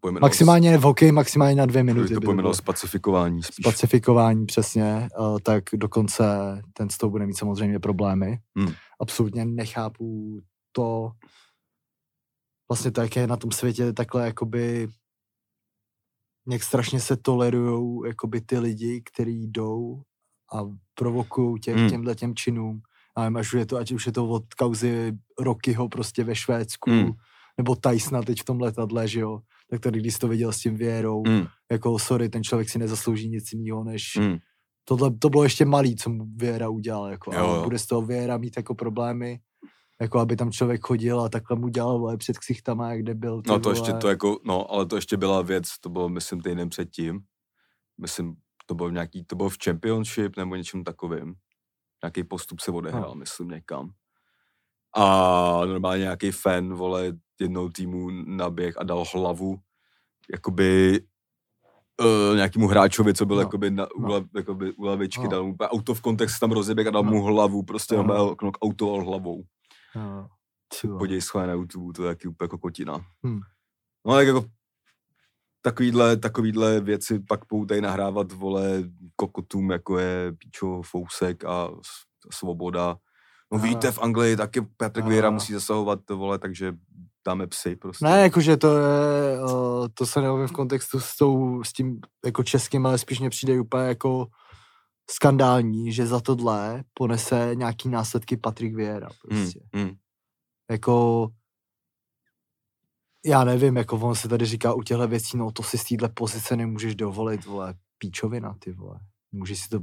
pojmenoval. 0.00 0.28
Maximálně 0.28 0.78
v 0.78 0.82
hokeji, 0.82 1.12
maximálně 1.12 1.54
na 1.54 1.66
dvě 1.66 1.82
minuty. 1.82 2.06
Abych 2.06 2.14
to 2.14 2.20
pojmenoval 2.20 2.54
spacifikování 2.54 3.42
spíš. 3.42 3.64
Spacifikování, 3.64 4.46
přesně, 4.46 5.08
uh, 5.18 5.38
tak 5.42 5.64
dokonce 5.74 6.24
ten 6.72 6.90
s 6.90 6.98
tou 6.98 7.10
bude 7.10 7.26
mít 7.26 7.38
samozřejmě 7.38 7.78
problémy. 7.78 8.38
Hmm. 8.58 8.72
Absolutně 9.00 9.44
nechápu 9.44 10.38
to, 10.72 11.10
vlastně 12.70 12.90
tak 12.90 13.16
je 13.16 13.26
na 13.26 13.36
tom 13.36 13.50
světě 13.52 13.92
takhle 13.92 14.26
jakoby 14.26 14.88
jak 16.50 16.62
strašně 16.62 17.00
se 17.00 17.16
tolerujou 17.16 18.04
jakoby 18.04 18.40
ty 18.40 18.58
lidi, 18.58 19.02
kteří 19.12 19.46
jdou 19.46 20.02
a 20.54 20.62
provokují 20.94 21.60
tě, 21.60 21.74
hmm. 21.74 21.90
těmhle 21.90 22.14
těm 22.14 22.34
činům 22.34 22.80
a 23.18 23.26
až 23.38 23.52
je 23.52 23.66
to, 23.66 23.76
ať 23.76 23.92
už 23.92 24.06
je 24.06 24.12
to 24.12 24.28
od 24.28 24.54
kauzy 24.54 25.12
Rockyho 25.40 25.88
prostě 25.88 26.24
ve 26.24 26.34
Švédsku, 26.34 26.90
mm. 26.90 27.10
nebo 27.58 27.76
Tysona 27.76 28.22
teď 28.22 28.40
v 28.40 28.44
tom 28.44 28.60
letadle, 28.60 29.08
že 29.08 29.20
jo, 29.20 29.40
tak 29.70 29.80
tady, 29.80 30.00
když 30.00 30.14
jsi 30.14 30.18
to 30.18 30.28
viděl 30.28 30.52
s 30.52 30.58
tím 30.58 30.76
Věrou, 30.76 31.22
mm. 31.26 31.46
jako 31.70 31.98
sorry, 31.98 32.28
ten 32.28 32.44
člověk 32.44 32.68
si 32.68 32.78
nezaslouží 32.78 33.28
nic 33.28 33.52
jiného, 33.52 33.84
než 33.84 34.16
mm. 34.20 34.36
tohle, 34.84 35.10
to 35.18 35.30
bylo 35.30 35.44
ještě 35.44 35.64
malý, 35.64 35.96
co 35.96 36.10
mu 36.10 36.26
Věra 36.36 36.68
udělal, 36.68 37.06
jako, 37.06 37.34
jo, 37.34 37.54
jo. 37.54 37.62
bude 37.64 37.78
z 37.78 37.86
toho 37.86 38.02
Věra 38.02 38.38
mít 38.38 38.56
jako 38.56 38.74
problémy, 38.74 39.40
jako 40.00 40.18
aby 40.18 40.36
tam 40.36 40.52
člověk 40.52 40.86
chodil 40.86 41.20
a 41.20 41.28
takhle 41.28 41.58
mu 41.58 41.68
dělal 41.68 41.98
vole, 41.98 42.16
před 42.16 42.38
ksichtama, 42.38 42.90
jak 42.90 43.02
kde 43.02 43.14
byl. 43.14 43.42
No 43.46 43.58
to 43.58 43.68
vole. 43.68 43.78
ještě 43.78 43.92
to 43.92 44.08
jako, 44.08 44.38
no 44.44 44.72
ale 44.72 44.86
to 44.86 44.96
ještě 44.96 45.16
byla 45.16 45.42
věc, 45.42 45.68
to 45.80 45.88
bylo 45.88 46.08
myslím 46.08 46.40
týden 46.40 46.68
předtím, 46.68 47.20
myslím, 48.00 48.34
to 48.68 48.74
bylo 48.74 48.90
nějaký, 48.90 49.24
to 49.24 49.36
bylo 49.36 49.48
v 49.48 49.56
championship 49.64 50.36
nebo 50.36 50.54
něčem 50.54 50.84
takovým. 50.84 51.34
Nějaký 52.02 52.24
postup 52.24 52.60
se 52.60 52.70
odehrál, 52.70 53.08
no. 53.08 53.14
myslím, 53.14 53.48
někam. 53.48 53.90
A 54.96 55.04
normálně 55.64 56.02
nějaký 56.02 56.30
fan, 56.30 56.74
vole, 56.74 57.12
jednou 57.40 57.68
týmu 57.68 58.10
naběh 58.10 58.78
a 58.78 58.84
dal 58.84 59.04
hlavu, 59.14 59.58
jakoby 60.32 61.00
uh, 62.00 62.36
nějakému 62.36 62.66
hráčovi, 62.66 63.14
co 63.14 63.26
byl 63.26 63.36
no. 63.36 63.42
jakoby, 63.42 63.70
na, 63.70 63.86
no. 63.98 64.06
ula, 64.06 64.24
jakoby 64.36 64.72
u 64.72 64.84
lavičky, 64.84 65.24
no. 65.24 65.28
dal 65.28 65.44
mu 65.44 65.56
auto 65.60 65.94
v 65.94 66.00
kontext 66.00 66.40
tam 66.40 66.52
rozeběh 66.52 66.86
a 66.86 66.90
dal 66.90 67.02
no. 67.02 67.10
mu 67.10 67.22
hlavu, 67.22 67.62
prostě 67.62 67.96
no. 67.96 68.02
no. 68.02 68.36
autoval 68.62 69.04
hlavou. 69.04 69.42
No. 69.96 70.28
Podívej 70.98 71.20
schválně 71.20 71.48
na 71.48 71.52
YouTube, 71.52 71.92
to 71.92 72.04
je 72.04 72.08
taky 72.08 72.28
úplně 72.28 72.44
jako 72.44 72.58
kotina. 72.58 73.00
Hmm. 73.24 73.40
No 74.06 74.14
tak 74.14 74.26
jako 74.26 74.44
takovýhle, 75.62 76.16
takovýhle 76.16 76.80
věci 76.80 77.18
pak 77.18 77.40
tady 77.68 77.80
nahrávat, 77.80 78.32
vole, 78.32 78.82
kokotům, 79.16 79.70
jako 79.70 79.98
je 79.98 80.32
Píčo, 80.38 80.82
Fousek 80.84 81.44
a 81.44 81.70
Svoboda. 82.32 82.96
No 83.52 83.58
a... 83.58 83.62
víte, 83.62 83.92
v 83.92 83.98
Anglii 83.98 84.36
taky 84.36 84.60
Petr 84.60 85.02
Věra 85.02 85.30
musí 85.30 85.52
zasahovat, 85.52 86.10
vole, 86.10 86.38
takže 86.38 86.72
dáme 87.26 87.46
psy 87.46 87.76
prostě. 87.76 88.04
Ne, 88.04 88.22
jakože 88.22 88.56
to 88.56 88.76
je, 88.76 89.38
to 89.94 90.06
se 90.06 90.20
nevím 90.20 90.46
v 90.46 90.52
kontextu 90.52 91.00
s, 91.00 91.16
tou, 91.16 91.62
s 91.64 91.72
tím 91.72 92.00
jako 92.24 92.42
českým, 92.42 92.86
ale 92.86 92.98
spíš 92.98 93.20
mě 93.20 93.30
přijde 93.30 93.60
úplně 93.60 93.84
jako 93.84 94.26
skandální, 95.10 95.92
že 95.92 96.06
za 96.06 96.20
tohle 96.20 96.84
ponese 96.94 97.50
nějaký 97.54 97.88
následky 97.88 98.36
Patrik 98.36 98.74
Vieira 98.74 99.08
prostě. 99.22 99.60
Hmm, 99.74 99.84
hmm. 99.84 99.96
Jako 100.70 101.28
já 103.26 103.44
nevím, 103.44 103.76
jako 103.76 103.96
on 103.96 104.14
se 104.14 104.28
tady 104.28 104.46
říká 104.46 104.74
u 104.74 104.82
těchto 104.82 105.08
věcí, 105.08 105.36
no 105.36 105.50
to 105.52 105.62
si 105.62 105.78
z 105.78 105.84
téhle 105.84 106.08
pozice 106.08 106.56
nemůžeš 106.56 106.94
dovolit, 106.94 107.44
vole, 107.44 107.74
píčovina, 107.98 108.54
ty 108.58 108.72
vole. 108.72 108.98
Můžeš 109.32 109.60
si 109.60 109.68
to 109.68 109.78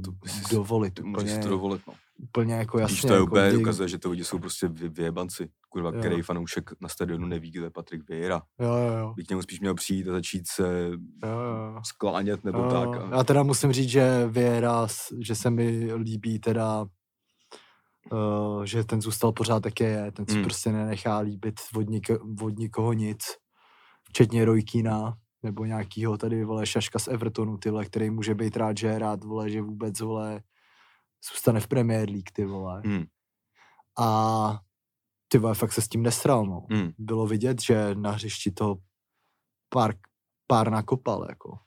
dovolit. 0.50 0.98
Úplně, 0.98 1.12
můžeš 1.12 1.30
si 1.30 1.40
to 1.40 1.48
dovolit, 1.48 1.82
no. 1.88 1.94
Úplně 2.18 2.54
jako 2.54 2.78
jasně. 2.78 2.94
Když 2.94 3.02
to 3.02 3.08
je 3.08 3.14
jako 3.14 3.26
úplně, 3.26 3.48
kdy... 3.48 3.56
ukazuje, 3.56 3.88
že 3.88 3.98
to 3.98 4.10
lidi 4.10 4.24
jsou 4.24 4.38
prostě 4.38 4.68
vyjebanci. 4.68 5.48
Kurva, 5.68 5.90
jo. 5.90 5.98
který 5.98 6.22
fanoušek 6.22 6.70
na 6.80 6.88
stadionu 6.88 7.26
neví, 7.26 7.50
kde 7.50 7.66
je 7.66 7.70
Patrik 7.70 8.08
Vieira. 8.08 8.42
Jo, 8.60 8.68
jo, 8.68 8.98
jo. 8.98 9.14
Bych 9.16 9.26
k 9.26 9.30
němu 9.30 9.42
spíš 9.42 9.60
měl 9.60 9.74
přijít 9.74 10.08
a 10.08 10.12
začít 10.12 10.48
se 10.48 10.90
jo, 11.24 11.30
jo. 11.30 11.80
sklánět 11.84 12.44
nebo 12.44 12.58
jo, 12.58 12.70
tak. 12.70 13.00
A... 13.00 13.16
Já 13.16 13.24
teda 13.24 13.42
musím 13.42 13.72
říct, 13.72 13.88
že 13.88 14.26
Vieira, 14.28 14.86
že 15.20 15.34
se 15.34 15.50
mi 15.50 15.94
líbí 15.94 16.38
teda 16.38 16.86
uh, 18.12 18.64
že 18.64 18.84
ten 18.84 19.02
zůstal 19.02 19.32
pořád 19.32 19.60
tak 19.60 19.80
je, 19.80 20.12
ten 20.12 20.26
si 20.26 20.34
hmm. 20.34 20.44
prostě 20.44 20.72
nenechá 20.72 21.18
líbit 21.18 21.54
od, 21.74 21.86
nik- 21.86 22.44
od 22.44 22.58
nikoho 22.58 22.92
nic, 22.92 23.22
včetně 24.08 24.44
Rojkína, 24.44 25.16
nebo 25.42 25.64
nějakýho 25.64 26.18
tady, 26.18 26.44
vole, 26.44 26.66
šaška 26.66 26.98
z 26.98 27.08
Evertonu, 27.08 27.58
tyhle, 27.58 27.84
který 27.84 28.10
může 28.10 28.34
být 28.34 28.56
rád, 28.56 28.78
že 28.78 28.86
je 28.86 28.98
rád, 28.98 29.24
vole, 29.24 29.50
že 29.50 29.62
vůbec, 29.62 30.00
vole, 30.00 30.42
zůstane 31.32 31.60
v 31.60 31.68
Premier 31.68 32.10
League, 32.10 32.30
ty 32.32 32.44
vole. 32.44 32.82
Hmm. 32.84 33.04
A 33.98 34.60
ty 35.28 35.38
vole, 35.38 35.54
fakt 35.54 35.72
se 35.72 35.82
s 35.82 35.88
tím 35.88 36.02
nesral, 36.02 36.46
no. 36.46 36.66
Hmm. 36.70 36.90
Bylo 36.98 37.26
vidět, 37.26 37.62
že 37.62 37.94
na 37.94 38.10
hřišti 38.10 38.50
to 38.50 38.76
pár, 39.68 39.94
pár 40.46 40.70
nakopal, 40.70 41.26
jako. 41.28 41.58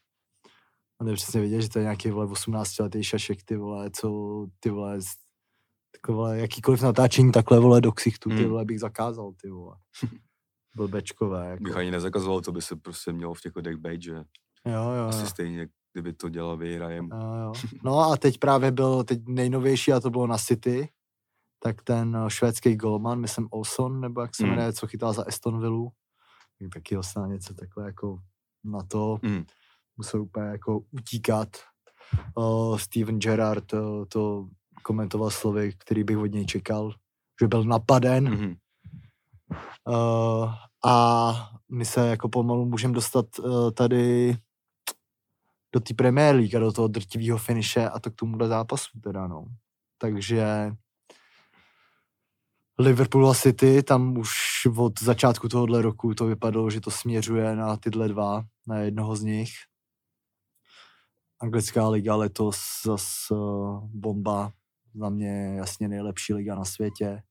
A 0.99 1.03
ne 1.03 1.13
přesně 1.13 1.41
vidět, 1.41 1.61
že 1.61 1.69
to 1.69 1.79
je 1.79 1.83
nějaký, 1.83 2.09
vole, 2.09 2.25
18 2.25 2.79
letý 2.79 3.03
šašek, 3.03 3.43
ty 3.43 3.57
vole, 3.57 3.91
co, 3.91 4.09
ty 4.59 4.69
vole, 4.69 4.99
takové 5.91 6.39
jakýkoliv 6.39 6.81
natáčení 6.81 7.31
takhle, 7.31 7.59
vole, 7.59 7.81
do 7.81 7.91
ksichtu, 7.91 8.29
ty 8.29 8.35
hmm. 8.35 8.49
vole, 8.49 8.65
bych 8.65 8.79
zakázal, 8.79 9.33
ty 9.41 9.49
vole. 9.49 9.75
Blbečkové. 10.75 11.49
Jako. 11.49 11.63
Bych 11.63 11.75
ani 11.75 11.91
nezakazoval, 11.91 12.41
to 12.41 12.51
by 12.51 12.61
se 12.61 12.75
prostě 12.75 13.13
mělo 13.13 13.33
v 13.33 13.41
těch 13.41 13.55
lidech 13.55 13.77
být, 13.77 14.01
že 14.01 14.13
jo, 14.65 14.91
jo, 14.97 15.07
asi 15.07 15.21
jo. 15.21 15.27
stejně, 15.27 15.67
kdyby 15.93 16.13
to 16.13 16.29
dělal 16.29 16.57
vyhrajem. 16.57 17.09
Jo, 17.13 17.35
jo. 17.43 17.53
No 17.83 17.99
a 17.99 18.17
teď 18.17 18.37
právě 18.37 18.71
byl 18.71 19.03
teď 19.03 19.19
nejnovější 19.27 19.93
a 19.93 19.99
to 19.99 20.09
bylo 20.09 20.27
na 20.27 20.37
City, 20.37 20.89
tak 21.59 21.81
ten 21.81 22.15
eh, 22.15 22.29
švédský 22.29 22.75
golman, 22.75 23.19
myslím 23.19 23.47
Olson, 23.51 23.99
nebo 23.99 24.21
jak 24.21 24.35
se 24.35 24.43
hmm. 24.43 24.51
jmenuje, 24.51 24.73
co 24.73 24.87
chytal 24.87 25.13
za 25.13 25.23
tak 26.59 26.69
taky 26.73 26.97
osná 26.97 27.27
něco 27.27 27.53
takhle 27.53 27.85
jako 27.85 28.19
na 28.63 28.83
to. 28.83 29.19
Mm. 29.21 29.45
Musel 29.97 30.21
úplně 30.21 30.45
jako 30.45 30.79
utíkat. 30.91 31.57
Uh, 32.35 32.77
Steven 32.77 33.19
Gerrard 33.19 33.73
uh, 33.73 34.05
to 34.09 34.47
komentoval 34.89 35.29
slovy, 35.29 35.73
který 35.77 36.03
bych 36.03 36.17
od 36.17 36.25
něj 36.25 36.45
čekal, 36.45 36.93
že 37.41 37.47
byl 37.47 37.63
napaden. 37.63 38.25
Mm-hmm. 38.25 38.57
Uh, 39.85 40.49
a 40.85 40.95
my 41.69 41.85
se 41.85 42.07
jako 42.07 42.29
pomalu 42.29 42.65
můžeme 42.65 42.93
dostat 42.93 43.25
uh, 43.39 43.71
tady 43.71 44.33
do 45.73 45.79
té 45.79 45.93
Premier 45.93 46.35
League 46.35 46.55
a 46.55 46.59
do 46.59 46.71
toho 46.71 46.87
drtivého 46.87 47.37
finiše 47.37 47.89
a 47.89 47.99
to 47.99 48.11
k 48.11 48.15
tomuhle 48.15 48.47
zápasu 48.47 48.99
teda, 49.03 49.27
no. 49.27 49.45
Takže 49.97 50.73
Liverpool 52.79 53.29
a 53.29 53.33
City, 53.33 53.83
tam 53.83 54.17
už 54.17 54.31
od 54.77 55.01
začátku 55.01 55.49
tohohle 55.49 55.81
roku 55.81 56.13
to 56.15 56.25
vypadalo, 56.25 56.69
že 56.69 56.81
to 56.81 56.91
směřuje 56.91 57.55
na 57.55 57.77
tyhle 57.77 58.07
dva, 58.07 58.43
na 58.67 58.77
jednoho 58.77 59.15
z 59.15 59.21
nich. 59.21 59.51
Anglická 61.41 61.89
liga 61.89 62.15
letos 62.15 62.57
zas 62.85 63.31
uh, 63.31 63.79
bomba, 63.93 64.51
za 64.95 65.09
mě 65.09 65.55
jasně 65.57 65.87
nejlepší 65.87 66.33
liga 66.33 66.55
na 66.55 66.65
světě. 66.65 67.21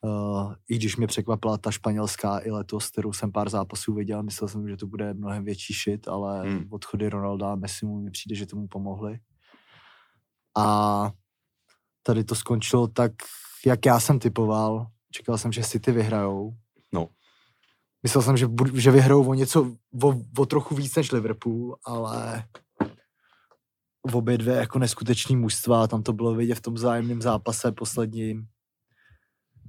Uh, 0.00 0.54
I 0.68 0.76
když 0.76 0.96
mě 0.96 1.06
překvapila 1.06 1.58
ta 1.58 1.70
španělská 1.70 2.38
i 2.38 2.50
letos, 2.50 2.90
kterou 2.90 3.12
jsem 3.12 3.32
pár 3.32 3.48
zápasů 3.48 3.94
viděl, 3.94 4.22
myslel 4.22 4.48
jsem, 4.48 4.68
že 4.68 4.76
to 4.76 4.86
bude 4.86 5.14
mnohem 5.14 5.44
větší 5.44 5.74
shit, 5.74 6.08
ale 6.08 6.50
hmm. 6.50 6.66
odchody 6.70 7.08
Ronalda 7.08 7.52
a 7.52 7.54
Messi 7.54 7.86
mu 7.86 8.00
mi 8.00 8.10
přijde, 8.10 8.34
že 8.34 8.46
tomu 8.46 8.68
pomohli. 8.68 9.18
A 10.56 11.10
tady 12.02 12.24
to 12.24 12.34
skončilo 12.34 12.88
tak, 12.88 13.12
jak 13.66 13.86
já 13.86 14.00
jsem 14.00 14.18
typoval. 14.18 14.86
Čekal 15.10 15.38
jsem, 15.38 15.52
že 15.52 15.62
City 15.62 15.92
vyhrajou. 15.92 16.56
No. 16.92 17.08
Myslel 18.02 18.22
jsem, 18.22 18.36
že, 18.36 18.46
že 18.74 18.90
vyhrajou 18.90 19.28
o 19.28 19.34
něco, 19.34 19.76
o, 20.02 20.14
o 20.38 20.46
trochu 20.46 20.74
víc 20.74 20.96
než 20.96 21.12
Liverpool, 21.12 21.76
ale 21.84 22.44
v 24.10 24.16
obě 24.16 24.38
dvě 24.38 24.54
jako 24.54 24.78
neskutečný 24.78 25.36
mužstva, 25.36 25.86
tam 25.86 26.02
to 26.02 26.12
bylo 26.12 26.34
vidět 26.34 26.54
v 26.54 26.60
tom 26.60 26.78
zájemném 26.78 27.22
zápase 27.22 27.72
posledním, 27.72 28.48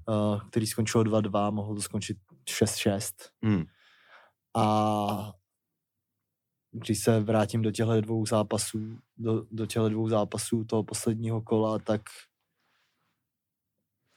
uh, 0.07 0.41
který 0.49 0.67
skončil 0.67 1.03
2-2, 1.03 1.51
mohlo 1.51 1.75
to 1.75 1.81
skončit 1.81 2.17
6-6. 2.49 3.11
Hmm. 3.43 3.63
A 4.57 5.33
když 6.71 6.99
se 6.99 7.19
vrátím 7.19 7.61
do 7.61 7.71
těchto 7.71 8.01
dvou 8.01 8.25
zápasů, 8.25 8.97
do, 9.17 9.45
do 9.51 9.65
těchto 9.65 9.89
dvou 9.89 10.09
zápasů 10.09 10.65
toho 10.65 10.83
posledního 10.83 11.41
kola, 11.41 11.79
tak 11.79 12.01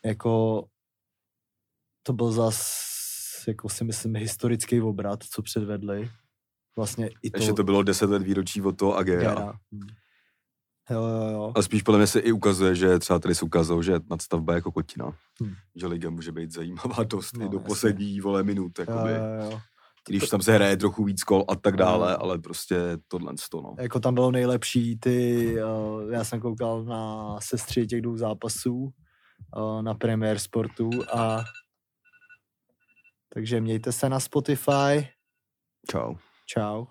jako 0.05 0.65
to 2.03 2.13
byl 2.13 2.33
zas, 2.33 2.83
jako 3.49 3.69
si 3.69 3.85
myslím, 3.85 4.17
historický 4.17 4.81
obrat, 4.81 5.25
co 5.25 5.43
předvedli. 5.43 6.11
Vlastně 6.77 7.11
i 7.23 7.31
to... 7.31 7.39
Ještě 7.39 7.53
to 7.53 7.65
bylo 7.65 7.83
10 7.83 8.11
let 8.11 8.23
výročí 8.23 8.63
od 8.63 8.79
toho 8.79 8.97
Agera. 8.97 9.59
Hmm. 9.73 10.02
Jo, 10.91 11.03
jo, 11.03 11.31
jo. 11.33 11.53
A 11.57 11.63
spíš 11.63 11.83
podle 11.83 11.99
mě 11.99 12.07
se 12.07 12.21
i 12.21 12.33
ukazuje, 12.33 12.75
že 12.75 12.99
třeba 12.99 13.19
tady 13.19 13.35
se 13.35 13.45
ukázalo, 13.45 13.83
že 13.83 14.01
nadstavba 14.11 14.53
je 14.53 14.57
jako 14.57 14.73
kotina. 14.73 15.13
Hmm. 15.41 15.55
Že 15.77 15.87
liga 15.87 16.11
může 16.11 16.33
být 16.33 16.53
zajímavá 16.53 17.05
dost 17.07 17.37
no, 17.37 17.47
i 17.47 17.49
do 17.49 17.57
jasně. 17.57 17.67
poslední 17.69 18.21
vole 18.21 18.43
minut. 18.43 18.79
Jakoby. 18.79 19.11
Jo, 19.11 19.25
jo, 19.41 19.51
jo. 19.51 19.61
Když 20.09 20.29
tam 20.29 20.43
se 20.43 20.53
hraje 20.53 20.77
trochu 20.77 21.05
víc 21.05 21.25
kol 21.25 21.45
a 21.49 21.57
tak 21.57 21.77
dále, 21.77 22.17
ale 22.17 22.39
prostě 22.39 22.77
tohle 23.09 23.33
to, 23.51 23.61
no. 23.61 23.75
Jako 23.79 24.01
tam 24.01 24.15
bylo 24.15 24.31
nejlepší 24.31 24.99
ty, 24.99 25.47
uh, 25.65 26.13
já 26.13 26.25
jsem 26.25 26.41
koukal 26.41 26.85
na 26.85 27.37
sestři 27.41 27.87
těch 27.87 28.03
dvou 28.03 28.17
zápasů 28.17 28.93
uh, 29.57 29.83
na 29.83 29.95
Premier 29.95 30.39
Sportu 30.39 30.91
a 31.13 31.45
takže 33.35 33.61
mějte 33.61 33.93
se 33.93 34.09
na 34.09 34.21
Spotify. 34.21 35.09
Ciao. 35.91 36.17
Ciao. 36.55 36.87